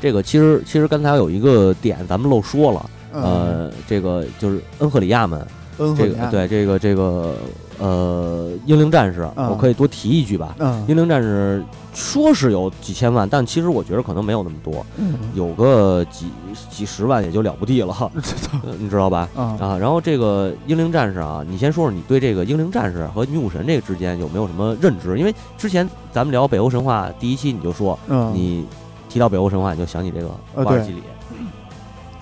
[0.00, 5.44] 这个其实其实刚才有一个点咱们漏说了，呃，这个就是恩赫里亚们，
[5.78, 7.34] 这个对这个这个。
[7.80, 10.52] 呃，英灵战士，我可以多提一句吧。
[10.88, 11.62] 英灵战士
[11.94, 14.84] 说是有几千万，但其实我觉得可能没有那么多，
[15.32, 16.26] 有个几
[16.68, 18.10] 几十万也就了不地了，
[18.80, 19.28] 你知道吧？
[19.36, 25.16] 啊，然后这个英灵战士啊，你先说说你对这个英灵战士和女武神这个之间有没有什么认知？
[25.16, 27.96] 因为之前咱们聊北欧神话第一期你就说，
[28.34, 28.66] 你
[29.08, 31.02] 提到北欧神话你就想起这个瓦尔基里，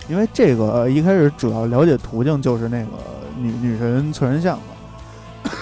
[0.06, 2.88] 因为这个一开始主要了解途径就是那个
[3.38, 4.64] 女女神侧人像嘛。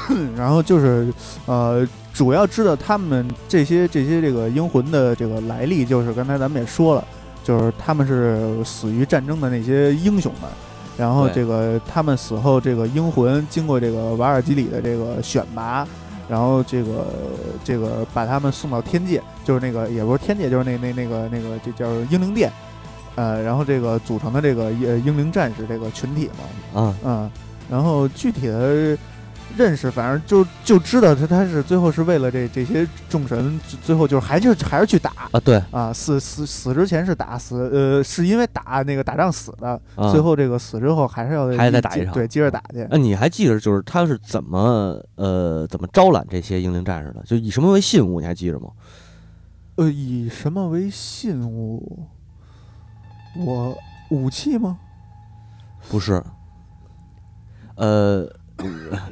[0.37, 1.13] 然后就是，
[1.47, 7.05] 呃，主要知道他们这些这些这个英魂的这个来历，就是刚才咱们也说了，
[7.43, 10.51] 就是他们是死于战争的那些英雄们。
[10.97, 15.87] 然后这个他们死后，这个英魂经过这个瓦尔基里的这个选拔，
[16.29, 17.07] 然后这个
[17.65, 22.51] 这个把他们送到天界，就是那个也不是天界，就是那那那个那个这叫英灵殿，
[23.17, 26.31] 呃，然后这个组成的这个英灵战士这个群体
[26.73, 27.31] 嘛，啊嗯，
[27.71, 28.97] 然后具体的。
[29.57, 42.85] 认识，反正就就知道他他是最后是为了这这些众神，最后就是还就还是去打啊，对啊，死死死之前是打死，呃，是因为打那个打仗死的，最后这个死之后还是要还得再打一场，对，接着打去。
[42.91, 47.23] 那你还记得就是他是怎么呃怎么招揽这些英灵战士的？
[47.25, 48.19] 就以什么为信物？
[48.19, 48.71] 你还记着吗？
[49.77, 52.09] 呃，以什么为信物？
[53.37, 53.79] 我
[54.11, 54.77] 武器吗？
[55.89, 56.21] 不是，
[57.77, 58.29] 呃。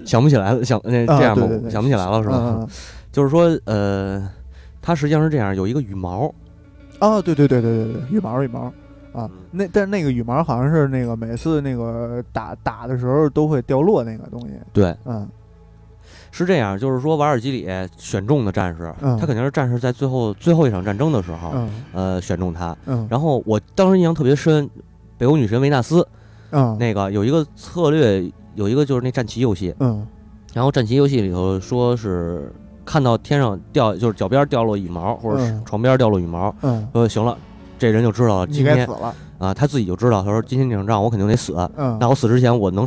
[0.04, 2.64] 想不起来了，想那这样吧，想不起来了是吧？
[3.10, 4.26] 就是说，呃，
[4.80, 6.32] 它实际上是这样，有一个羽毛。
[7.00, 8.72] 哦，对对对对对对，羽毛羽毛
[9.12, 14.54] 啊，那但是那个羽毛好像是那个每次那个打打的时候都会掉落那个东西。
[14.72, 15.28] 对，嗯，
[16.30, 21.52] 是这样，就是说瓦尔基里选中的战士，他肯定是战士在最后最后一场战争的时候，
[21.92, 22.74] 呃，选中他。
[22.86, 24.70] 嗯，然后我当时印象特别深，
[25.18, 26.06] 北欧女神维纳斯，
[26.52, 28.32] 嗯，那个有一个策略。
[28.54, 30.06] 有一个就是那战旗游戏，嗯，
[30.52, 32.52] 然后战旗游戏里头说是
[32.84, 37.36] 看到天上掉，就是脚边掉落羽毛，或者是床边掉落羽毛，嗯，说行了，
[37.78, 39.14] 这人就知道了，今天死了。
[39.38, 42.86] 啊，他自己就知道，他说今天这场仗我肯定得死，嗯，那我死之前我能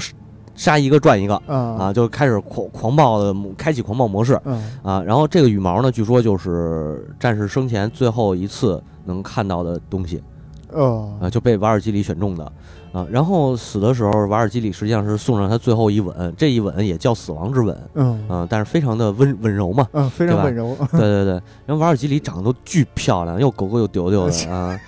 [0.56, 10.24] 杀一个赚一个，啊，就开始狂狂暴的开启狂暴模式，嗯，啊，然后这个羽毛呢，据说就是战士生前最后一次能看到的东西，
[10.72, 12.50] 哦，啊，就被瓦尔基里选中的。
[12.96, 21.34] 啊，然后死的时候，瓦尔基里实际上是送上他最后一吻，这一吻也叫死亡之吻，嗯但是非常的温温柔嘛，嗯，非常温柔，对对对。
[21.66, 24.80] 然后瓦尔基里长得都巨漂亮，又狗狗又丢丢的 啊，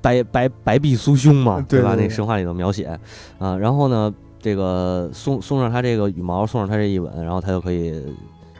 [0.00, 1.94] 白白白臂酥胸嘛，对吧？
[1.94, 2.98] 那神话里头描写
[3.38, 8.02] 啊，然后呢，这个送送上他这个羽毛，送上他这一吻，然后他就可以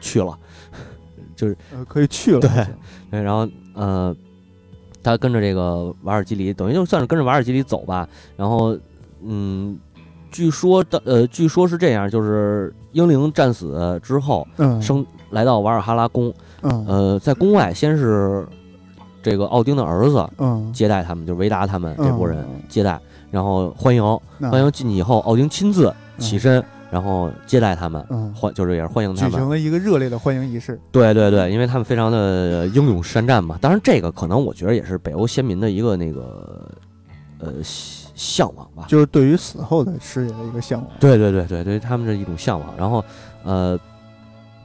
[0.01, 0.37] 去了，
[1.35, 2.39] 就是可以去了，
[3.09, 4.15] 对，然后呃。
[5.03, 8.07] 他跟着这个瓦尔基里，等于就算是跟着瓦尔基里走吧。
[8.37, 8.77] 然后，
[9.21, 9.77] 嗯，
[10.31, 14.47] 据说的，呃，据说是这样，就是英灵战死之后，
[14.81, 18.47] 生来到瓦尔哈拉宫，呃，在宫外先是
[19.21, 20.25] 这个奥丁的儿子
[20.71, 22.99] 接待他们，就是维达他们这波人接待，
[23.29, 24.01] 然后欢迎
[24.49, 26.63] 欢迎进去以后，奥丁亲自起身。
[26.93, 30.79] 然后接待他们，欢就是也是欢迎他们，举行了一个热烈的欢迎仪式。
[30.91, 33.57] 对对对，因为他们非常的英勇善战嘛。
[33.59, 36.69] 当然，这个可能我觉得也是北欧先民的一个那个
[37.39, 40.91] 呃向往吧，就是对于死后的世界的一个向往。
[40.99, 42.69] 对对对对，对于他们的一种向往。
[42.77, 43.03] 然后
[43.43, 43.75] 呃，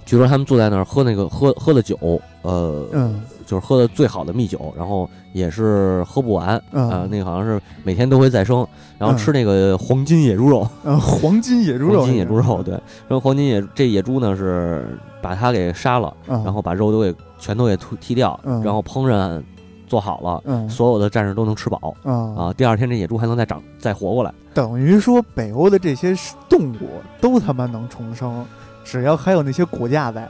[0.05, 1.97] 据说他们坐在那儿喝那个喝喝的酒，
[2.43, 8.65] 呃，嗯，就是喝的最好的蜜酒，然后也是喝不完，啊，那个好像是每天都会再生，
[8.99, 19.43] 然后吃那个黄金野猪肉， 啊，黄金野猪肉，黄金野猪肉，对，然后黄金野这野猪呢是把它给杀了，然后把肉都给全都给剔剔掉，然后烹饪。
[19.89, 22.53] 做好了，嗯，所有的战士都能吃饱嗯啊！
[22.53, 26.15] 第二天这野猪还能再长再活过来，等于说北欧的这些
[26.47, 26.91] 动物
[27.23, 28.45] 都他妈能重生，
[28.85, 30.29] 只要还有那些骨架在。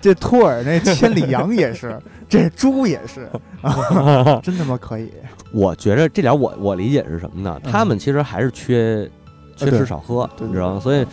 [0.00, 1.98] 这托尔那千里羊也是，
[2.28, 3.28] 这猪也是，
[4.42, 5.10] 真他妈可以。
[5.52, 7.60] 我觉着这点我我理解是什么呢？
[7.64, 9.08] 他们其实还是缺
[9.56, 10.80] 缺吃少喝，你知道吗？
[10.80, 11.04] 所以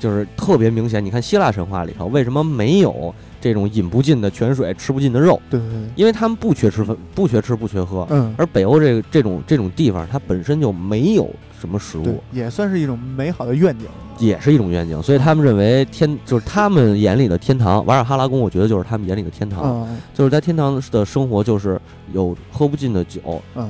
[0.00, 1.04] 就是特别明显。
[1.04, 3.14] 你看希腊神话里头为什么没有？
[3.44, 11.28] 这种饮不尽的泉水，吃不尽的肉，对对对，因为他们不缺吃饭，不缺吃，不缺喝，嗯，而北欧这个这种这种地方，它本身就没有
[11.60, 13.86] 什么食物，也算是一种美好的愿景，
[14.18, 21.78] 也是一种愿景，所以他们认为天就是他们眼里的天堂，瓦尔哈拉宫，我觉得就是他们眼里的天堂，就是在天堂的生活就是
[22.14, 23.20] 有喝不尽的酒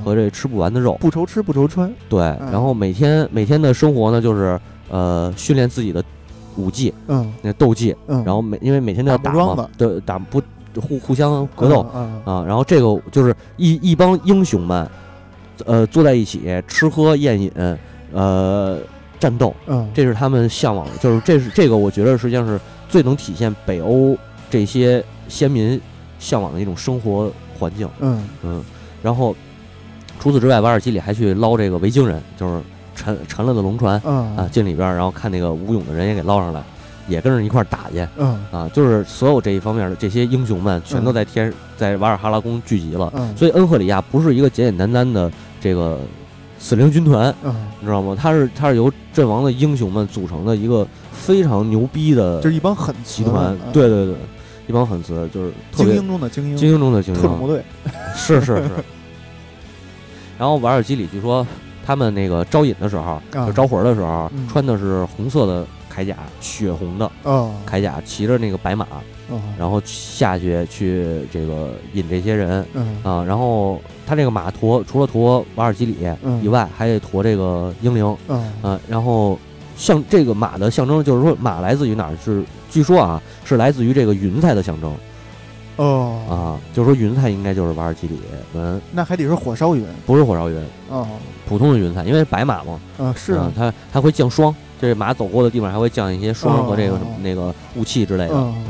[0.04, 4.56] 和这吃不完的肉，不愁吃不愁穿，对，然后每天每天的生活呢，就是
[4.88, 6.00] 呃训练自己的。
[6.56, 10.42] 武技，嗯，那斗技，嗯，然后每因为每天都要打嘛，对，打不
[10.80, 11.80] 互互相格斗，
[12.24, 14.90] 啊，然后这个就是一一帮英雄们，
[15.64, 17.50] 呃，坐在一起吃喝宴饮，
[18.12, 18.78] 呃，
[19.18, 24.16] 战斗，嗯，这是他们向往的，就是这是这个我觉得实际上是最能体现北欧
[24.50, 25.80] 这些先民
[26.18, 28.28] 向往的一种生活环境，嗯。
[28.42, 28.64] 嗯，
[29.02, 29.34] 然后
[30.18, 32.62] 除此之外，瓦尔基里还去捞这个维京人，就是。
[32.94, 36.62] 沉沉了的龙船，啊，进里边，然后看那个吴勇的人也给捞上来，
[37.08, 45.30] 也跟着一块打去，嗯，啊，就是所有这一方面的这些英雄们，全都在天，在瓦尔哈拉宫聚集了，所以恩赫里亚不是一个简简单单的
[45.60, 45.98] 这个
[46.58, 47.34] 死灵军团，
[47.80, 48.16] 你知道吗？
[48.18, 54.14] 他是他是由阵亡的英雄们组成的一个非常牛逼的，就是一帮狠集团，对对对，
[54.66, 57.62] 一帮狠词，就是精英中的精英，精英中的精英，特种部队，
[58.14, 58.70] 是是是，
[60.38, 61.46] 然后瓦尔基里据说。
[61.84, 68.86] 他们那个招引的时候，就招魂的时候，穿的是红色的铠甲，血红的铠甲，骑着那个白马，
[69.58, 72.64] 然后下去去这个引这些人
[73.02, 73.22] 啊。
[73.24, 75.96] 然后他这个马驮除了驮瓦尔基里
[76.42, 78.16] 以外，还得驮这个英灵
[78.62, 78.80] 啊。
[78.88, 79.38] 然后
[79.76, 82.16] 像这个马的象征，就是说马来自于哪儿？
[82.22, 84.92] 是据说啊，是来自于这个云彩的象征。
[85.76, 86.20] 哦。
[86.28, 88.18] 啊，就是说云彩应该就是瓦尔基里
[88.54, 90.56] 文，那还得是火烧云，不是火烧云。
[90.90, 91.06] 哦，
[91.46, 98.64] 普通的云彩，因为白马嘛，啊是，它它会降霜，就是马走过的地方还会降一些霜和这个什么那个雾气之类的，嗯，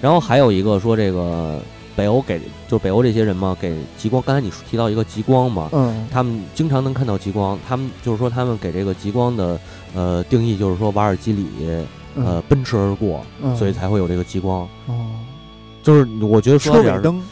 [0.00, 1.60] 然后还有一个说这个
[1.96, 9.58] 北欧给就是北欧这些人嘛，给极光，刚才你提到一个极光嘛，嗯，他们经常能看到极光，他们就是说他们给这个极光的
[9.94, 11.46] 呃定义就是说瓦尔基里
[12.16, 13.24] 呃奔驰而过，
[13.56, 15.10] 所以才会有这个极光，哦。
[15.82, 17.22] 就是我觉得说点灯，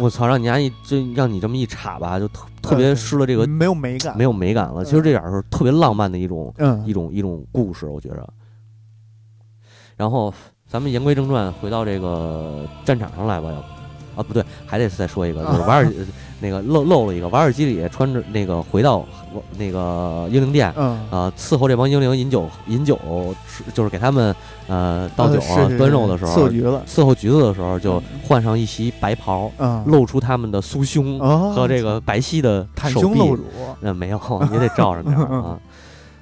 [0.00, 4.84] 我操，让你家一就让你这么一插吧，就特特别失了这个没有美感，没有美感了。
[4.84, 6.52] 其实这点是特别浪漫的一种
[6.86, 8.28] 一种一种故事，我觉着。
[9.96, 10.32] 然后
[10.66, 15.92] 咱们言归正传，回到这个战场上来吧，要不啊不对，还得再说一个，就是 瓦尔。
[16.42, 19.06] 那个漏漏了一个，瓦尔基里穿着那个回到
[19.56, 22.98] 那个英灵殿，嗯啊，伺候这帮英灵饮酒饮酒，
[23.72, 24.34] 就是给他们
[24.66, 29.52] 呃倒酒啊端肉的时候，伺候橘子，伺候橘子的时候，就换上一袭白袍，
[29.86, 31.20] 露出他们的酥胸
[31.54, 33.20] 和这个白皙的手臂，
[33.78, 34.20] 那没有，
[34.52, 35.56] 也得罩上点啊。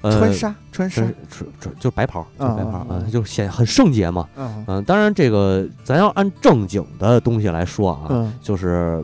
[0.03, 4.29] 穿纱，穿纱，穿穿就白袍，就白袍啊，就显很圣洁嘛。
[4.66, 9.03] 嗯，当然这个咱要按正经的东西来说啊，就是。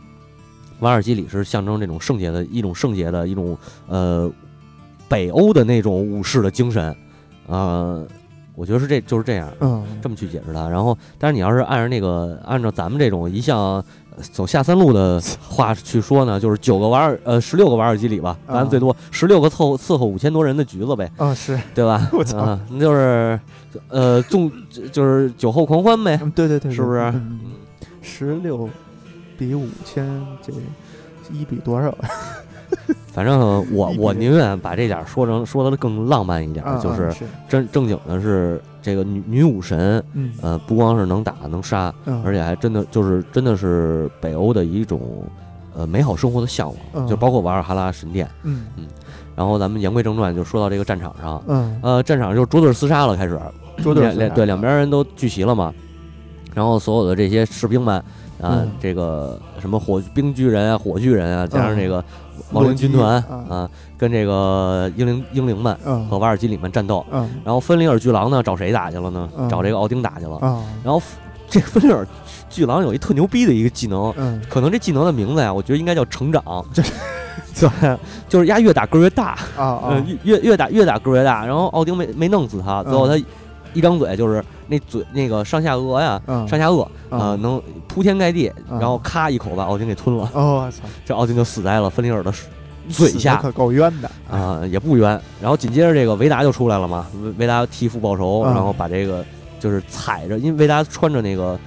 [0.80, 3.56] 瓦尔基里是象征这种圣洁的一种圣洁的一种
[3.88, 4.30] 呃
[5.08, 6.94] 北欧的那种武士的精神，
[7.46, 8.06] 呃，
[8.54, 10.68] 我觉得是这就是这样，嗯，这么去解释它。
[10.68, 13.82] 然后，但是你要是按照那个按照咱们这种一向
[14.32, 22.08] 走下三路的话去说呢，就是九个瓦尔呃十六个瓦尔基里吧，咱最多十六个伺候伺候五千多人的橘子呗，嗯是对吧？
[22.12, 23.38] 我操，那就是
[23.88, 24.50] 呃纵
[24.90, 27.14] 就是酒后狂欢呗，对对对，是不是？
[28.02, 28.68] 十六。
[29.38, 30.04] 比五千
[30.42, 30.52] 这
[31.32, 31.96] 一比多少？
[33.12, 37.14] 反正我我宁愿把这点说成说的更浪漫一点，就是
[37.48, 40.02] 正正经的是这个女女武神，
[40.42, 45.24] 呃，不光是能打能杀，而且还真的就是真的是北欧的一种
[45.76, 48.66] 呃美好生活的向往，就包括瓦尔哈拉神殿，嗯。
[48.76, 48.86] 嗯。
[49.34, 51.78] 然后咱们言归正传，就说到这个战场上，嗯。
[51.82, 53.40] 呃，战场就是捉对厮杀了，开始。
[53.78, 55.72] 捉对对两边人都聚齐了嘛，
[56.52, 58.02] 然后所有的这些士兵们。
[58.40, 62.04] 啊，这个什么火冰巨人啊，火巨人啊，加上这个
[62.52, 63.16] 亡灵军团
[63.48, 65.74] 啊，跟这个英灵英灵们
[66.08, 67.04] 和瓦尔基里们战斗。
[67.44, 69.28] 然后芬里尔巨狼呢，找谁打去了呢？
[69.48, 70.38] 找这个奥丁打去了。
[70.84, 71.00] 然后
[71.48, 72.06] 这个芬里尔
[72.50, 76.42] 巨狼有一特牛逼的一个技能，嗯，可能这技能的名字呀，我觉得应该叫成长，
[77.54, 83.18] 对，就是压越打个儿越大啊，越越打越打个儿越大，然后奥丁没没弄死他，最后他
[83.76, 92.32] 一张嘴就是那嘴那个上下颚呀，上下颚啊，能铺天盖地，然后咔一口把奥丁给吞了，哦我操，这奥丁就死在了芬里尔的
[92.88, 95.20] 嘴下，可够冤的啊，也不冤。
[95.40, 99.24] 然后紧接着这个维达就出来了嘛，维维达替父报仇，然后把这个
[99.60, 101.58] 就是踩着，因为维达穿着那个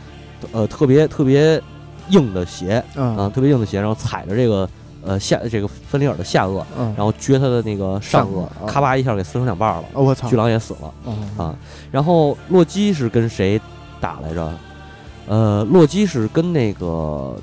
[0.52, 1.62] 呃特别特别
[2.10, 4.68] 硬的鞋啊，特别硬的鞋，然后踩着这个
[5.06, 6.64] 呃下这个芬里尔的下颚，
[6.96, 9.84] 然后撅他的那个上颚，咔吧一下给撕成两半了。
[9.94, 11.56] 我操，巨狼也死了啊。
[11.92, 13.60] 然后洛基是跟谁
[14.00, 14.54] 打来着？
[15.28, 17.36] 呃，洛基是跟那个。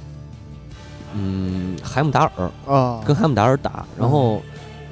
[1.18, 4.42] 嗯，海姆达尔啊，跟海姆达尔打，然后，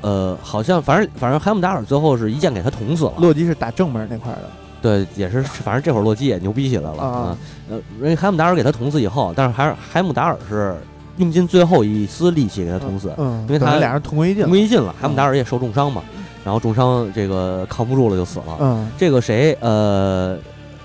[0.00, 3.12] 呃，好像反正反正海姆达尔最后是一剑给他捅死了。
[3.18, 4.50] 洛基是打正门那块的，
[4.80, 7.36] 对，也是，反正这会儿洛基也牛逼起来了啊。
[7.68, 10.74] 呃，因为海姆达尔给他捅死以后，但是还是海姆达尔是
[11.18, 14.94] 用尽最后一丝力气给他捅死，嗯，因为他俩人同归于尽，同归于尽了。
[15.00, 16.02] 海姆达尔也受重伤嘛，
[16.44, 18.56] 然后重伤这个扛不住了就死了。
[18.60, 20.36] 嗯，这个谁，呃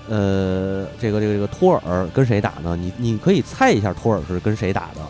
[0.08, 2.76] 呃，这个这个这个托尔跟谁打呢？
[2.76, 5.00] 你你可以猜一下托尔是跟谁打的？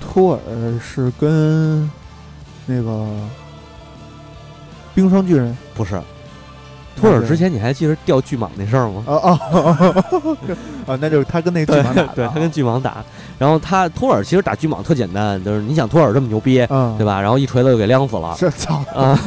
[0.00, 1.90] 托尔是跟
[2.66, 3.06] 那个
[4.94, 6.00] 冰霜巨人不是？
[6.98, 9.02] 托尔之前你还记得钓巨蟒那事儿吗？
[9.06, 10.36] 哦哦，
[10.86, 13.04] 啊， 那就是他跟那巨蟒打，对他跟巨蟒打。
[13.38, 16.56] 然后他托尔其实打巨蟒特简单，就是你想托尔这么牛逼，
[16.96, 17.20] 对吧？
[17.20, 18.34] 然后一锤子就给晾死了。
[18.36, 19.18] 是操啊！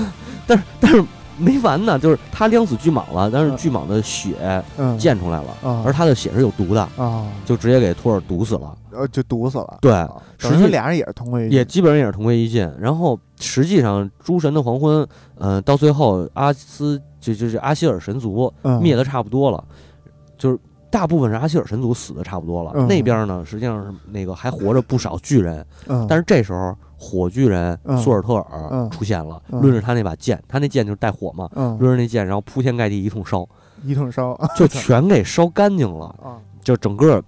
[0.46, 1.04] 但是但是
[1.38, 4.64] 没完呢，就是他晾死巨蟒了，但是巨蟒的血
[5.00, 8.76] 溅出来了，而他的血是有毒的啊，就直接给托尔毒死了。
[8.94, 9.78] 呃，就毒死了。
[9.80, 10.06] 对，
[10.38, 12.70] 实际俩人也是同归于尽，也基本上也是同归于尽。
[12.78, 15.06] 然后实际上，诸神的黄昏，
[15.38, 19.64] 呃，到最后阿斯就就是阿希尔神族灭的差不多了，
[20.38, 20.58] 就是
[20.90, 22.72] 大部分是阿希尔神族死的差不多了。
[22.88, 25.66] 那边呢，实际上是那个还活着不少巨人。
[26.08, 33.48] 但是这时候火巨人索尔特尔出现了，抡着他那把剑，他那剑就是带火嘛，抡着那剑，然后铺天盖地一通烧，
[33.84, 36.16] 一通烧， 就全给烧干净了。
[36.64, 37.22] 就整个。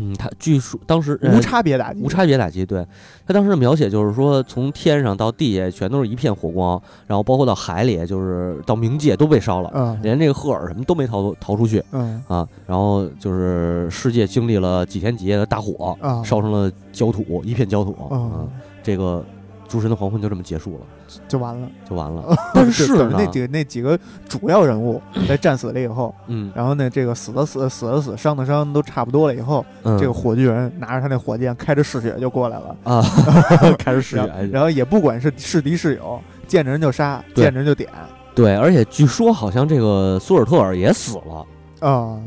[0.00, 2.64] 嗯，他据说当时无差别打击，无差别打击。
[2.64, 2.86] 对
[3.26, 18.48] 他当时的描写就是说，从天上到地下全都是一片火光，然后包括到海里，就是到冥界都被烧了，嗯，连这个赫尔什么都没逃逃出去，嗯啊，然后就是世界经历了几天几夜的大火，烧成了焦土，一片焦土，嗯，
[18.82, 19.24] 这个。
[19.70, 20.80] 诸神的黄昏就这么结束了，
[21.28, 22.34] 就完了，就完了。
[22.54, 23.98] 但是那几个那几个
[24.28, 32.76] 主要人物在战死了以后，嗯，然后呢，这个死的死，死的死，伤的伤，都差不多了以后，这个火炬人拿着他那火箭，开着嗜血就过来了。
[32.84, 33.02] 啊，
[33.78, 37.88] 开着嗜血，然后也不管是是敌是友，见着人就杀，见着人就点。
[38.34, 41.46] 对，而且据说好像这个苏尔特尔也死了。
[41.80, 42.18] 啊，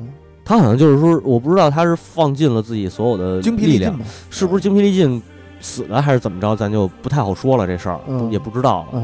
[0.44, 3.98] 他好像就是说，我不知道他是放尽了自己所有的精疲力量，
[4.30, 5.22] 是不是精疲力尽？
[5.64, 7.66] 死了还是怎么着，咱就不太好说了。
[7.66, 8.00] 这事儿
[8.30, 9.04] 也不知道了。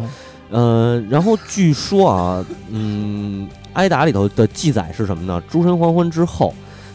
[0.51, 5.41] 嗯，然后据说啊，嗯，埃达里头的记载是什么呢？
[5.49, 6.53] 诸神黄昏之后，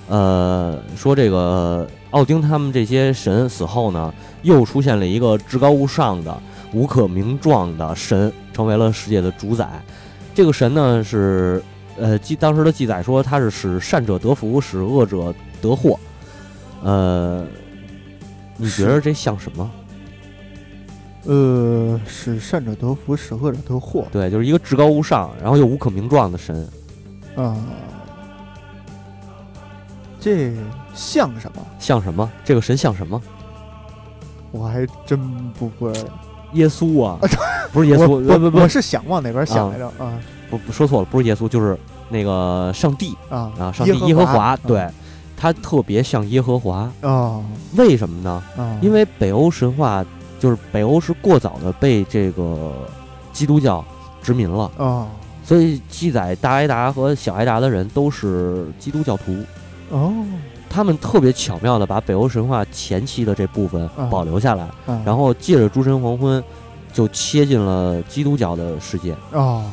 [0.09, 4.13] 呃，说这个奥丁他们这些神死后呢，
[4.43, 6.37] 又出现了一个至高无上的、
[6.73, 9.67] 无可名状的神，成为了世界的主宰。
[10.35, 11.63] 这个神呢是，
[11.97, 15.99] 呃，记当时的记载说他是使善者得福，使恶者得祸。
[16.83, 17.47] 呃。
[18.57, 19.71] 你觉得这像什么？
[21.27, 24.07] 呃，使善者得福，使恶者得祸。
[24.13, 26.69] 对，就是一个至高无上，然后又无可名状的神。
[27.35, 27.57] 啊，
[30.21, 30.53] 这
[30.95, 31.67] 像什么？
[31.79, 32.31] 像什么？
[32.45, 33.21] 这个神像什么？
[34.51, 35.19] 我还真
[35.53, 35.93] 不会。
[36.53, 37.19] 耶稣啊，
[37.73, 40.13] 不是耶稣，不不不，我是想往哪边想来着啊？
[40.49, 41.77] 不不说错了，不是耶稣，就是
[42.11, 44.89] 那个上帝啊啊，上帝耶和华，对。
[45.37, 47.43] 他特别像耶和华啊？
[47.77, 48.43] 为什么呢？
[48.81, 50.05] 因为北欧神话
[50.39, 52.73] 就是北欧是过早的被这个
[53.33, 53.85] 基督教
[54.23, 55.09] 殖民了啊，
[55.45, 59.37] 所以记载大埃达和小埃达的人都是基督教徒
[59.91, 60.13] 哦。
[60.71, 64.69] 他们特别巧妙的把北欧神话前期的这部分保留下来，
[65.05, 66.43] 然后借着诸神黄昏
[66.93, 69.65] 就切进了基督教的世界哦。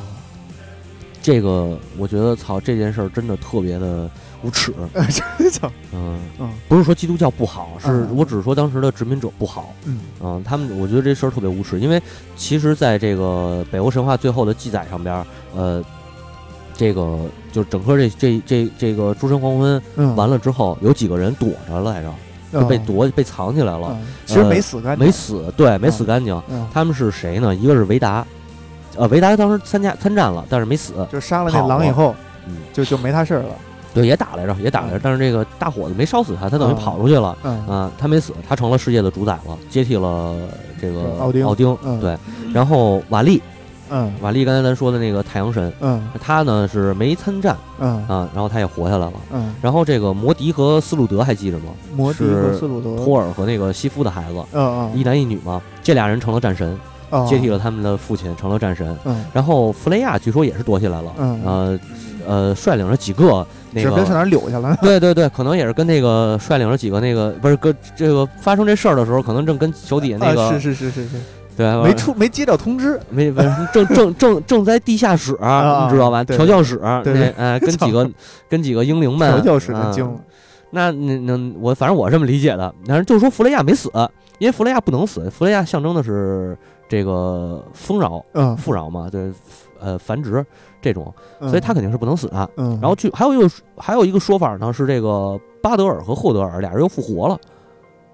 [1.20, 4.10] 这个我觉得，操，这件事儿真的特别的。
[4.42, 4.72] 无耻，
[5.92, 12.02] 嗯嗯，不是说基督教不好，是我只是说当时的殖民者不好，嗯嗯，他们我觉得这事儿特别无耻，因为
[12.36, 15.24] 其实在这个北欧神话最后的记载上边，
[15.54, 15.82] 呃，
[16.76, 17.18] 这个
[17.52, 22.12] 就整个这这这这个诸神黄昏完了之后，有几个人躲着来着，
[22.52, 26.42] 就被躲被藏起来了，其实没死干净，没死，对，没死干净。
[26.72, 27.54] 他们是谁呢？
[27.54, 28.26] 一个是维达，
[28.96, 32.14] 呃，维达当时参加参战了，但是没死，就杀了那狼以后。
[32.44, 33.54] 嗯，就就没他事儿了。
[33.94, 37.36] 对，也打来着，也打来着，但是这个大火子没烧死他，他等于跑出去了，
[37.68, 40.34] 啊，他没死，他成了世界的主宰了，接替了
[40.80, 41.44] 这个奥丁。
[41.44, 42.16] 奥丁，对，
[42.52, 43.42] 然后瓦力，
[43.90, 51.66] 嗯，瓦力刚才咱说的那个太阳神，嗯，他呢是没参战，嗯啊，然后他也活下来了，嗯，然后这个摩迪和斯鲁德还记着吗？
[51.94, 56.78] 摩迪和斯鲁德，托尔和那个西夫的孩子，嗯嗯，一男一女嘛，这俩人成了战神。
[57.28, 58.96] 接替了他们的父亲，成了战神。
[59.04, 61.12] 嗯，然后弗雷亚据说也是躲起来了。
[61.18, 61.78] 嗯，呃，
[62.26, 64.76] 呃，率领着几个那个是哪溜去了？
[64.82, 71.16] 对对对，可能也是跟那个率领着几个那个不是跟这个发生这事儿的时候，可能正跟手底下那个是是是是是，
[71.56, 73.42] 对，没出没接到通知，没没
[73.72, 76.22] 正正正正在地下室， 你知道吧？
[76.24, 78.10] 调教室，对，哎，跟几个
[78.48, 80.18] 跟几个英灵们调教室的精。
[80.70, 83.90] 那那那我反正我这么理解的，但是就是说弗雷亚没死，
[84.38, 86.56] 因为弗雷亚不能死，弗雷亚象征的是。
[86.88, 89.32] 这个丰饶，嗯，富饶嘛，对，
[89.82, 90.44] 呃，繁殖
[90.80, 92.48] 这种，所以他肯定是不能死的。
[92.56, 97.38] 嗯，然后据还有一个还有一个说法呢，是这个巴德尔和霍德尔俩人又复活了。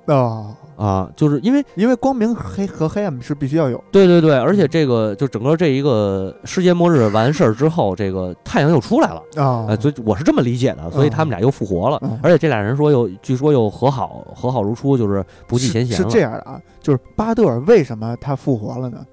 [0.07, 19.05] 啊啊，就是因为因为光明黑和黑暗是必须要有，对对对，而且这个就整个这一个世界末日完事儿之后，这个太阳又出来了啊，所以我是这么理解的，所以他们俩又复活了，而且这俩人说又据说又和好和好如初，就是不计前嫌是这样的啊，就是巴德尔为什么他复活了呢？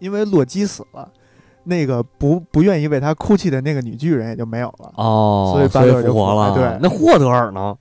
[0.00, 1.08] 因为洛基死了，
[1.64, 6.54] 那个不不愿意为他哭泣的那个女巨人也就没有了哦，所以巴德尔就活了。
[6.54, 7.74] 对，那霍德尔呢？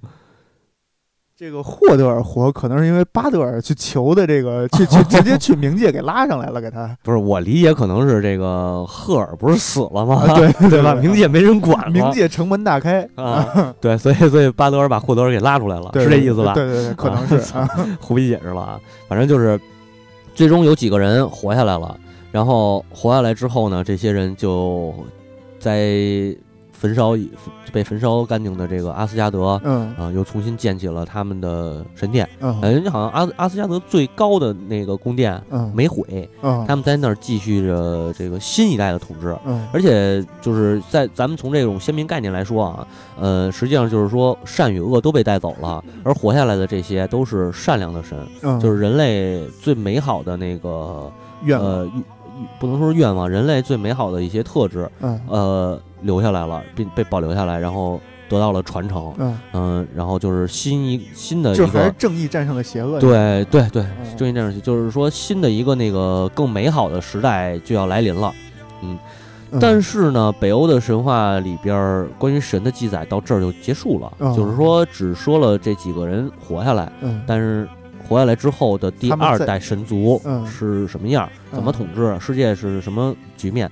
[1.35, 10.23] 这个霍德尔活可能是因为巴德尔去求的，这个 去去直接去冥界给拉上来了，给他不是我理解可能是这个赫尔不是死了吗？
[10.37, 10.93] 对对吧？
[10.93, 13.73] 冥界没人管，冥界城门大开啊！
[13.81, 16.53] 对，所以所以巴德尔把霍德尔给拉出来了，是这意思吧？
[16.53, 17.41] 对对对，可能是
[17.99, 18.79] 胡逼解释了啊！
[19.07, 19.59] 反正就是
[20.35, 21.97] 最终有几个人活下来了，
[22.31, 24.93] 然后活下来之后呢，这些人就
[25.59, 26.35] 在。
[26.73, 27.29] 焚烧已
[27.71, 32.27] 被焚烧干净的这个阿斯加德，嗯啊，又重新建起了他们的神殿。
[32.39, 36.27] 嗯，人家好像阿阿斯加德最高的那个宫殿，嗯，没毁。
[36.41, 39.37] 嗯，他们在那儿继续着这个新一代的统治。
[39.45, 42.87] 嗯，而且就是在咱们从这种鲜明概念来说啊，
[43.19, 51.11] 呃，实际上就是说善与恶都被带走了，而活下来的这些都是善良的神，嗯，就是人类最美好的那个
[51.43, 51.87] 愿呃，
[52.59, 55.81] 不能说是愿望，人类最美好的一些特质，嗯，呃。
[56.01, 59.13] 留下来了，并被保留下来，然后得到了传承。
[59.19, 62.99] 嗯嗯，然后就是新一新的，就还是正义战胜了邪恶。
[62.99, 63.85] 对对对，
[64.17, 68.33] 正义战胜，就是说新的一个那个更美好的时代就要来临了。
[68.81, 68.97] 嗯，
[69.59, 76.91] 但是呢，北欧的神话里边关于神的记载到这儿就结束了，就是说只说了这几个人活下来。
[77.01, 77.69] 嗯，但是
[78.01, 83.69] 活下来之后的第二代神族是什么样，怎么统治世界是什么局面，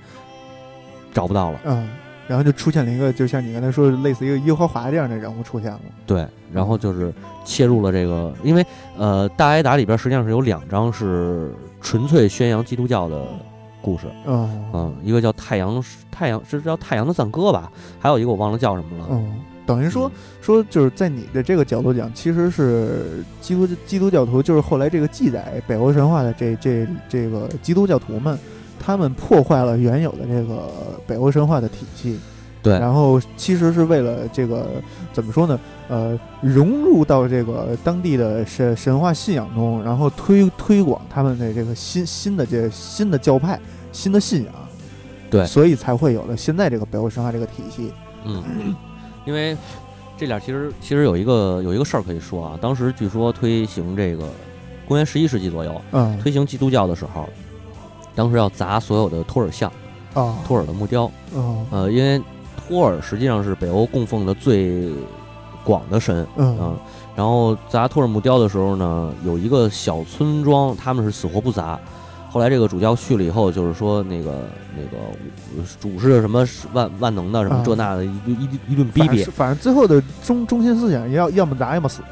[1.12, 1.60] 找不到了。
[1.64, 1.88] 嗯。
[2.28, 5.80] 然后就出现了一个，就像你刚才说，类似一个耶和华这样的人物出现了。
[6.06, 7.12] 对，然后就是
[7.44, 8.64] 切入了这个，因为
[8.96, 13.26] 呃，大挨打里边实际上是有两章是纯粹宣扬基督教的
[13.82, 14.06] 故事。
[14.26, 17.68] 嗯嗯，一个叫太阳太阳是叫太阳的赞歌吧，
[17.98, 19.06] 还有一个我忘了叫什么了。
[19.10, 19.34] 嗯，
[19.70, 20.10] 等于说
[20.40, 28.38] 说就是在你的这个角度讲，其实是基督基督教徒，就是后来这个记载北欧神话的这这这个基督教徒们。
[28.82, 30.70] 他们破坏了原有的这个
[31.06, 32.18] 北欧神话的体系，
[32.62, 34.68] 对，然后其实是为了这个
[35.12, 35.60] 怎么说呢？
[35.88, 43.60] 呃，融入到这个当地的神神话信仰中，然后推推广他们的这个新新的这新的教派、
[43.92, 44.54] 新的信仰，
[45.30, 47.92] 对，所以才会有了现在这个北欧神话这个体系。
[48.24, 48.74] 嗯，
[49.24, 49.56] 因为
[50.16, 54.28] 这俩其实其实有一个有一个事儿可以说啊，当时据说推行这个
[54.86, 57.28] 公元十一世纪左右，嗯，推行基督教的时候。
[58.12, 59.70] 当时要砸所有的托尔像，
[60.14, 61.10] 啊，托尔的木雕，
[61.70, 62.20] 呃，因为
[62.56, 64.92] 托尔实际上是北欧供奉的最
[65.64, 66.76] 广的神，嗯，
[67.14, 71.78] 然后砸托尔木雕的时候呢，有一个小村庄，他们是死活不砸。
[72.30, 74.44] 后来这个主教去了以后，就是说那个
[74.76, 74.96] 那个
[75.80, 82.02] 主是什么万万能的什么这那的，一一一顿逼逼，反正最后的中中心思想要要么砸要么死。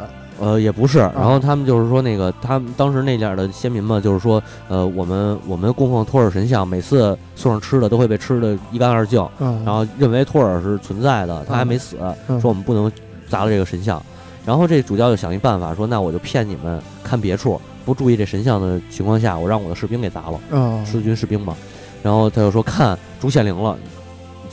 [0.40, 9.20] 呃，也不是，然后他们就是说，那个他们当时那点的先民嘛，就是说，呃，我们我们供奉托尔神像，每次送上吃的都会被吃的一干二净，
[9.64, 11.96] 然后认为托尔是存在的，他还没死，
[12.40, 12.88] 说我们不能
[13.28, 14.00] 砸了这个神像，
[14.46, 20.38] 然后这主教就想一办法，说那我就骗你们看别处，不注意这神像的情况下，我让我的士兵给砸了，
[20.84, 21.56] 十字军士兵嘛，
[22.02, 23.74] 然后他就说看主显灵了。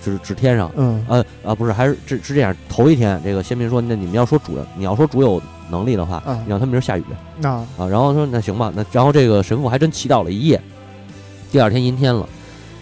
[0.02, 2.56] 指指天上，嗯，呃啊，不是，还是是是这样。
[2.70, 5.42] 头一天，这个先民说，那你们要说主，你要说主有
[5.72, 7.04] 能力的话，你让他明儿下雨，
[7.40, 10.62] 那啊，然后说那行吧，那然后这个神父还真祈祷了一夜，
[11.52, 12.30] 第二天阴天了，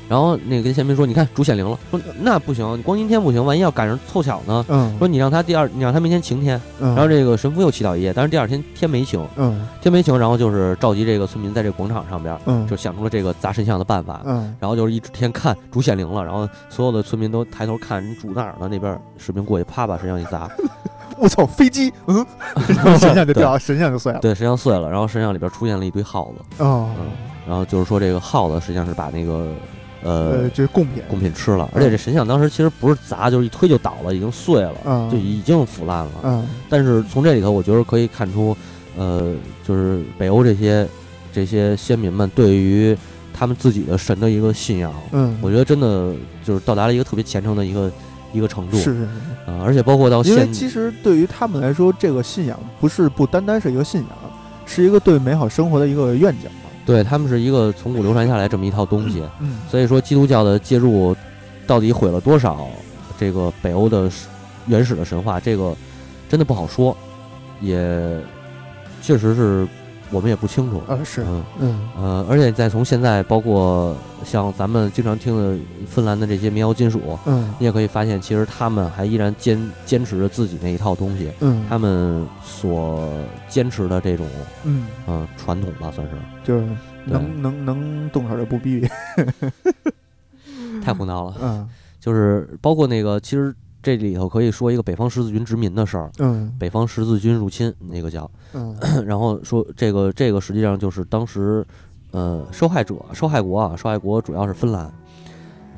[0.07, 9.25] 然后那个跟宪兵说：“你看主显灵了。”说：“那不行，光阴天不行，万一要赶上凑巧呢？”嗯，说：“你让他第二，你让他明天晴天。”然后这个神父又祈祷一夜，但是第二天天没晴。
[9.35, 14.21] 嗯，天没晴，然后就是召集这个村民在这个广场上边，嗯，就想出了这个砸神像的办法。
[14.25, 18.67] 嗯，然后就是一天看主显灵了，然后所有的村民都抬头看主哪儿呢？
[18.69, 20.49] 那边士兵过去啪把神像一砸。
[21.19, 21.93] 我操，飞机！
[22.07, 22.25] 嗯，
[22.99, 24.19] 神像就掉，神像就碎了。
[24.19, 26.63] 对，神像碎了，然后神像里边出现了一堆耗子。
[26.63, 26.89] 哦，
[27.47, 29.47] 然后就是说这个耗子实际上是把那个
[30.03, 31.69] 呃，就是贡品，贡品吃了。
[31.73, 36.11] 而且这神像当时其实不是砸，就是一推就倒了，已经碎了，就已经腐烂了。
[36.23, 36.47] 嗯。
[36.69, 38.55] 但是从这里头，我觉得可以看出，
[38.97, 39.33] 呃，
[39.65, 40.87] 就是北欧这些
[41.31, 42.95] 这些先民们对于
[43.33, 44.93] 他们自己的神的一个信仰。
[45.11, 45.37] 嗯。
[45.41, 46.13] 我觉得真的
[46.43, 47.91] 就是到达了一个特别虔诚的一个。
[48.35, 49.03] 一个程度是是是
[49.45, 54.09] 啊，而且包括到现，因为其实对于他们来说，这个信仰不是不单单是一个信仰，
[54.65, 56.49] 是一个对美好生活的一个愿景
[56.85, 59.23] 对他们是一个从古流传下来这么一套东西。
[59.39, 61.15] 嗯，所以说基督教的介入
[61.65, 62.67] 到底毁了多少
[63.17, 64.09] 这个北欧的
[64.67, 65.75] 原始的神话，这个
[66.29, 66.95] 真的不好说，
[67.61, 68.19] 也
[69.01, 69.67] 确实是。
[70.13, 70.81] 我们也不清楚。
[70.87, 71.43] 啊，是嗯。
[71.59, 71.89] 嗯。
[71.97, 75.57] 呃，而且再从现在，包括像咱们经常听的
[75.87, 83.09] 芬兰的这些民谣金属，嗯，你也可以发现，其实他们还依然坚坚持着自己那一套东西，嗯，他们所
[83.49, 84.25] 坚持的这种，
[84.63, 84.85] 嗯。
[85.07, 86.65] 嗯，传统吧，算是，就是
[87.05, 88.89] 能能能动手就不逼逼，
[90.83, 91.67] 太胡闹了，嗯，
[91.99, 93.53] 就是包括那个，其实。
[93.83, 98.73] 这里头可以说一个北方十字军殖民的事儿，嗯，北方十字军入侵那个叫，嗯，
[99.05, 101.65] 然后说这个这个实际上就是当时，
[102.11, 104.89] 呃，受害者受害国啊，受害国主要是芬兰，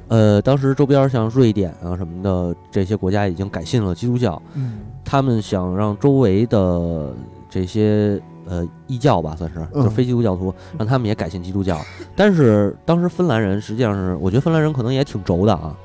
[0.07, 7.11] 呃，当时周边像瑞典啊什么的这些国家已经改信了基督教，嗯，他们想让周围的
[7.49, 11.81] 这些呃异教吧，算是就非基督教徒，让他们也改信基督教，
[12.15, 15.75] 但是当时芬兰人实际上是，我觉得芬兰人可能也挺轴的啊。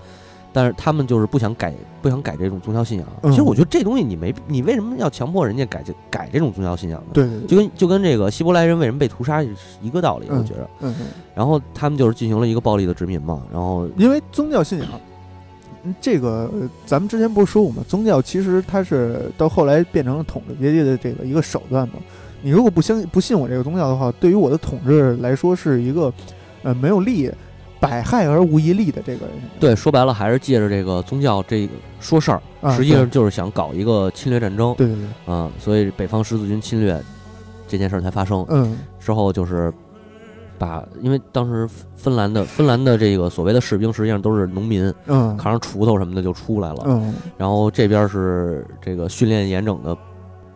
[0.53, 1.73] 但是他们就是不想改，
[2.03, 3.07] 不想改这种宗教信仰。
[3.23, 7.11] 其实我觉得这东西你没，你为什么要强迫人家改这改这种宗教信仰呢？
[7.13, 9.49] 对，就跟就跟这个希伯来人为什么被屠杀是
[9.81, 10.69] 一个道理，我觉得。
[10.81, 10.95] 嗯。
[11.37, 13.45] 然后他们就是进行了一个暴力的殖民嘛。
[13.53, 14.89] 然后因为宗教信仰，
[16.01, 16.51] 这个
[16.85, 17.85] 咱们之前不是说过吗？
[17.87, 21.95] 宗教其实它是到后来变成了统治阶级的这个一个手段嘛。
[22.43, 26.13] 你如果不相不信我这个宗教的话，对于我的统治来说是一个
[26.65, 27.31] 呃没有利。
[27.81, 29.27] 百害而无一利的这个，
[29.59, 34.74] 对，说白了还是借着这个宗教这个说事儿，实际上就是想搞一个侵略战争。
[34.77, 37.02] 对对对，嗯，所以北方十字军侵略
[37.66, 38.44] 这件事儿才发生。
[38.51, 39.73] 嗯，之后就是
[40.59, 41.66] 把，因为当时
[41.97, 46.82] 芬兰的芬兰的这个所谓的士兵实际上都是农民，嗯，扛上锄头什么的就出来了。
[46.85, 49.97] 嗯，然后这边是这个训练严整的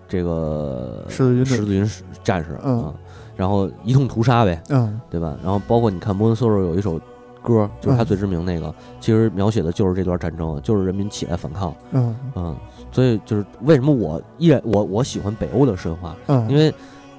[0.06, 1.90] 这个十字军十字军
[2.22, 2.92] 战士，嗯，
[3.34, 5.34] 然后一通屠杀呗，嗯，对吧？
[5.42, 7.01] 然后包括你看摩根索尔有一首。
[7.45, 11.75] 歌就是他最知名那个，其实描写的就是这段战争，就是人民起来反抗。
[11.93, 12.57] 嗯嗯，
[12.91, 16.73] 所以就是为什么我依然我我喜欢北欧的神话，嗯，因为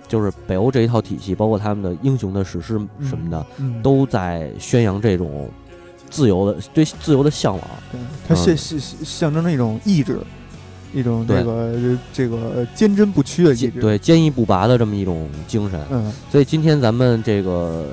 [0.07, 3.45] 就是北欧这一套体系，包括他们的英雄的史诗什么的，
[3.83, 5.49] 都在宣扬这种
[6.09, 7.63] 自由的对自由的向往。
[7.91, 10.19] 对，它象象象征着一种意志。
[10.95, 11.73] 一种这个
[12.13, 15.79] 这个坚贞不屈的意志，对坚毅不拔的这么一种精神。
[15.91, 17.85] 嗯，所以今天咱们这个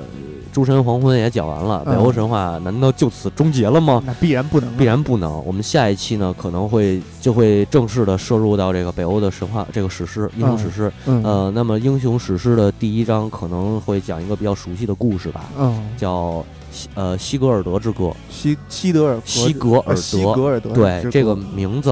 [0.53, 4.01] 诸神黄昏也讲完了，北欧神话难道就此终结了吗？
[4.05, 5.45] 那必然不能，必然不能。
[5.45, 10.91] 我们下一期呢，可能会就会正式的摄入到这个北欧的神话这个史诗英雄史诗。
[11.05, 16.45] 呃，那么英雄史诗的第一章可能会讲一个比较熟悉的故事吧，嗯，叫
[16.93, 21.91] 呃西格尔德之歌，西西德尔西格尔德，西格尔德，对这个名字。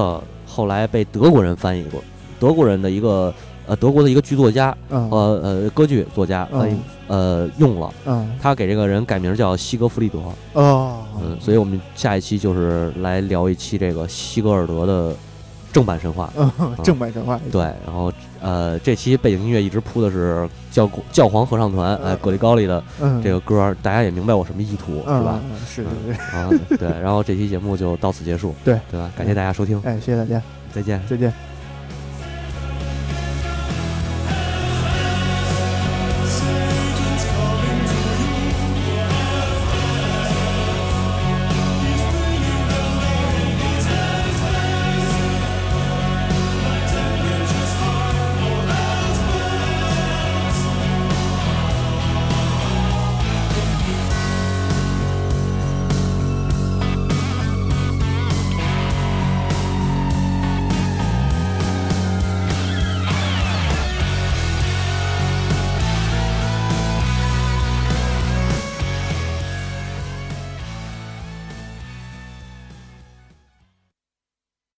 [0.52, 2.02] 后来被德国人翻译过，
[2.38, 3.32] 德国人的一个
[3.66, 5.08] 呃德国的一个剧作家，呃
[5.42, 6.76] 呃歌剧作家翻译
[7.06, 7.90] 呃用了，
[8.38, 10.18] 他给这个人改名叫西格弗里德，
[10.52, 15.16] 哦，嗯，所以我们下一期就是来聊一期这个西格尔德的
[15.72, 16.30] 正版神话，
[16.84, 22.82] 正版神话，对，然后呃这期背景音乐一直铺的是教教皇合唱团，哎，格里高利的
[23.22, 25.38] 这个歌，大家也明白我什么意图是吧？
[25.66, 26.36] 是是是。
[26.36, 28.80] 啊，对，然后这期节目就到此结束，对。
[28.90, 29.10] 对吧？
[29.16, 30.42] 感谢大家收听，哎，谢谢大家，
[30.72, 31.32] 再见，再见。